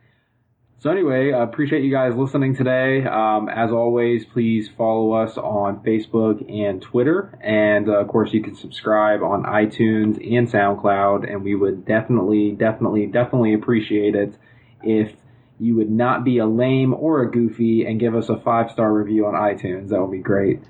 So 0.80 0.92
anyway, 0.92 1.34
I 1.34 1.42
appreciate 1.42 1.84
you 1.84 1.92
guys 1.92 2.16
listening 2.16 2.56
today. 2.56 3.04
Um, 3.04 3.50
as 3.50 3.72
always, 3.72 4.26
please 4.26 4.70
follow 4.78 5.14
us 5.14 5.36
on 5.36 5.84
Facebook 5.84 6.48
and 6.52 6.80
Twitter, 6.80 7.38
and 7.42 7.90
uh, 7.90 7.94
of 7.94 8.08
course 8.08 8.32
you 8.32 8.44
can 8.44 8.56
subscribe 8.56 9.24
on 9.24 9.44
iTunes 9.44 10.18
and 10.18 10.48
SoundCloud. 10.48 11.30
And 11.30 11.44
we 11.44 11.56
would 11.56 11.86
definitely, 11.86 12.52
definitely, 12.52 13.08
definitely 13.08 13.56
appreciate 13.56 14.14
it 14.14 14.36
if 14.84 15.12
you 15.60 15.76
would 15.76 15.90
not 15.90 16.24
be 16.24 16.38
a 16.38 16.46
lame 16.46 16.94
or 16.94 17.24
a 17.24 17.32
goofy 17.32 17.86
and 17.86 18.00
give 18.00 18.16
us 18.16 18.30
a 18.30 18.38
five 18.38 18.72
star 18.72 18.92
review 18.94 19.26
on 19.26 19.34
iTunes. 19.34 19.90
That 19.90 20.02
would 20.02 20.12
be 20.12 20.20
great. 20.20 20.62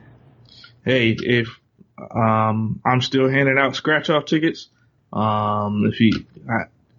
Hey, 0.86 1.16
if 1.20 1.48
um, 1.98 2.80
I'm 2.86 3.02
still 3.02 3.30
handing 3.30 3.58
out 3.58 3.76
scratch 3.76 4.10
off 4.10 4.26
tickets. 4.26 4.70
Um, 5.12 5.86
if 5.92 6.00
you 6.00 6.26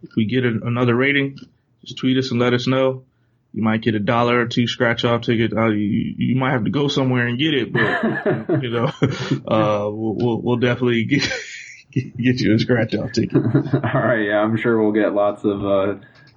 if 0.02 0.10
we 0.16 0.26
get 0.26 0.44
a, 0.44 0.48
another 0.64 0.94
rating, 0.94 1.38
just 1.84 1.98
tweet 1.98 2.18
us 2.18 2.30
and 2.30 2.40
let 2.40 2.52
us 2.54 2.66
know. 2.66 3.04
you 3.52 3.62
might 3.62 3.80
get 3.80 3.94
a 3.94 3.98
dollar 3.98 4.40
or 4.40 4.46
two 4.46 4.66
scratch 4.66 5.04
off 5.04 5.22
ticket. 5.22 5.52
Uh, 5.56 5.68
you, 5.68 6.14
you 6.16 6.36
might 6.36 6.52
have 6.52 6.64
to 6.64 6.70
go 6.70 6.88
somewhere 6.88 7.26
and 7.26 7.38
get 7.38 7.54
it, 7.54 7.72
but 7.72 8.62
you 8.62 8.70
know, 8.70 8.86
uh, 8.86 9.90
we'll, 9.90 10.14
we'll, 10.14 10.40
we'll 10.42 10.56
definitely 10.56 11.04
get, 11.04 11.22
get 11.92 12.40
you 12.40 12.54
a 12.54 12.58
scratch 12.58 12.94
off 12.94 13.12
ticket. 13.12 13.36
All 13.44 14.00
right. 14.00 14.26
Yeah. 14.26 14.40
I'm 14.40 14.56
sure 14.56 14.80
we'll 14.80 14.92
get 14.92 15.14
lots 15.14 15.44
of, 15.44 15.64
uh, 15.64 15.94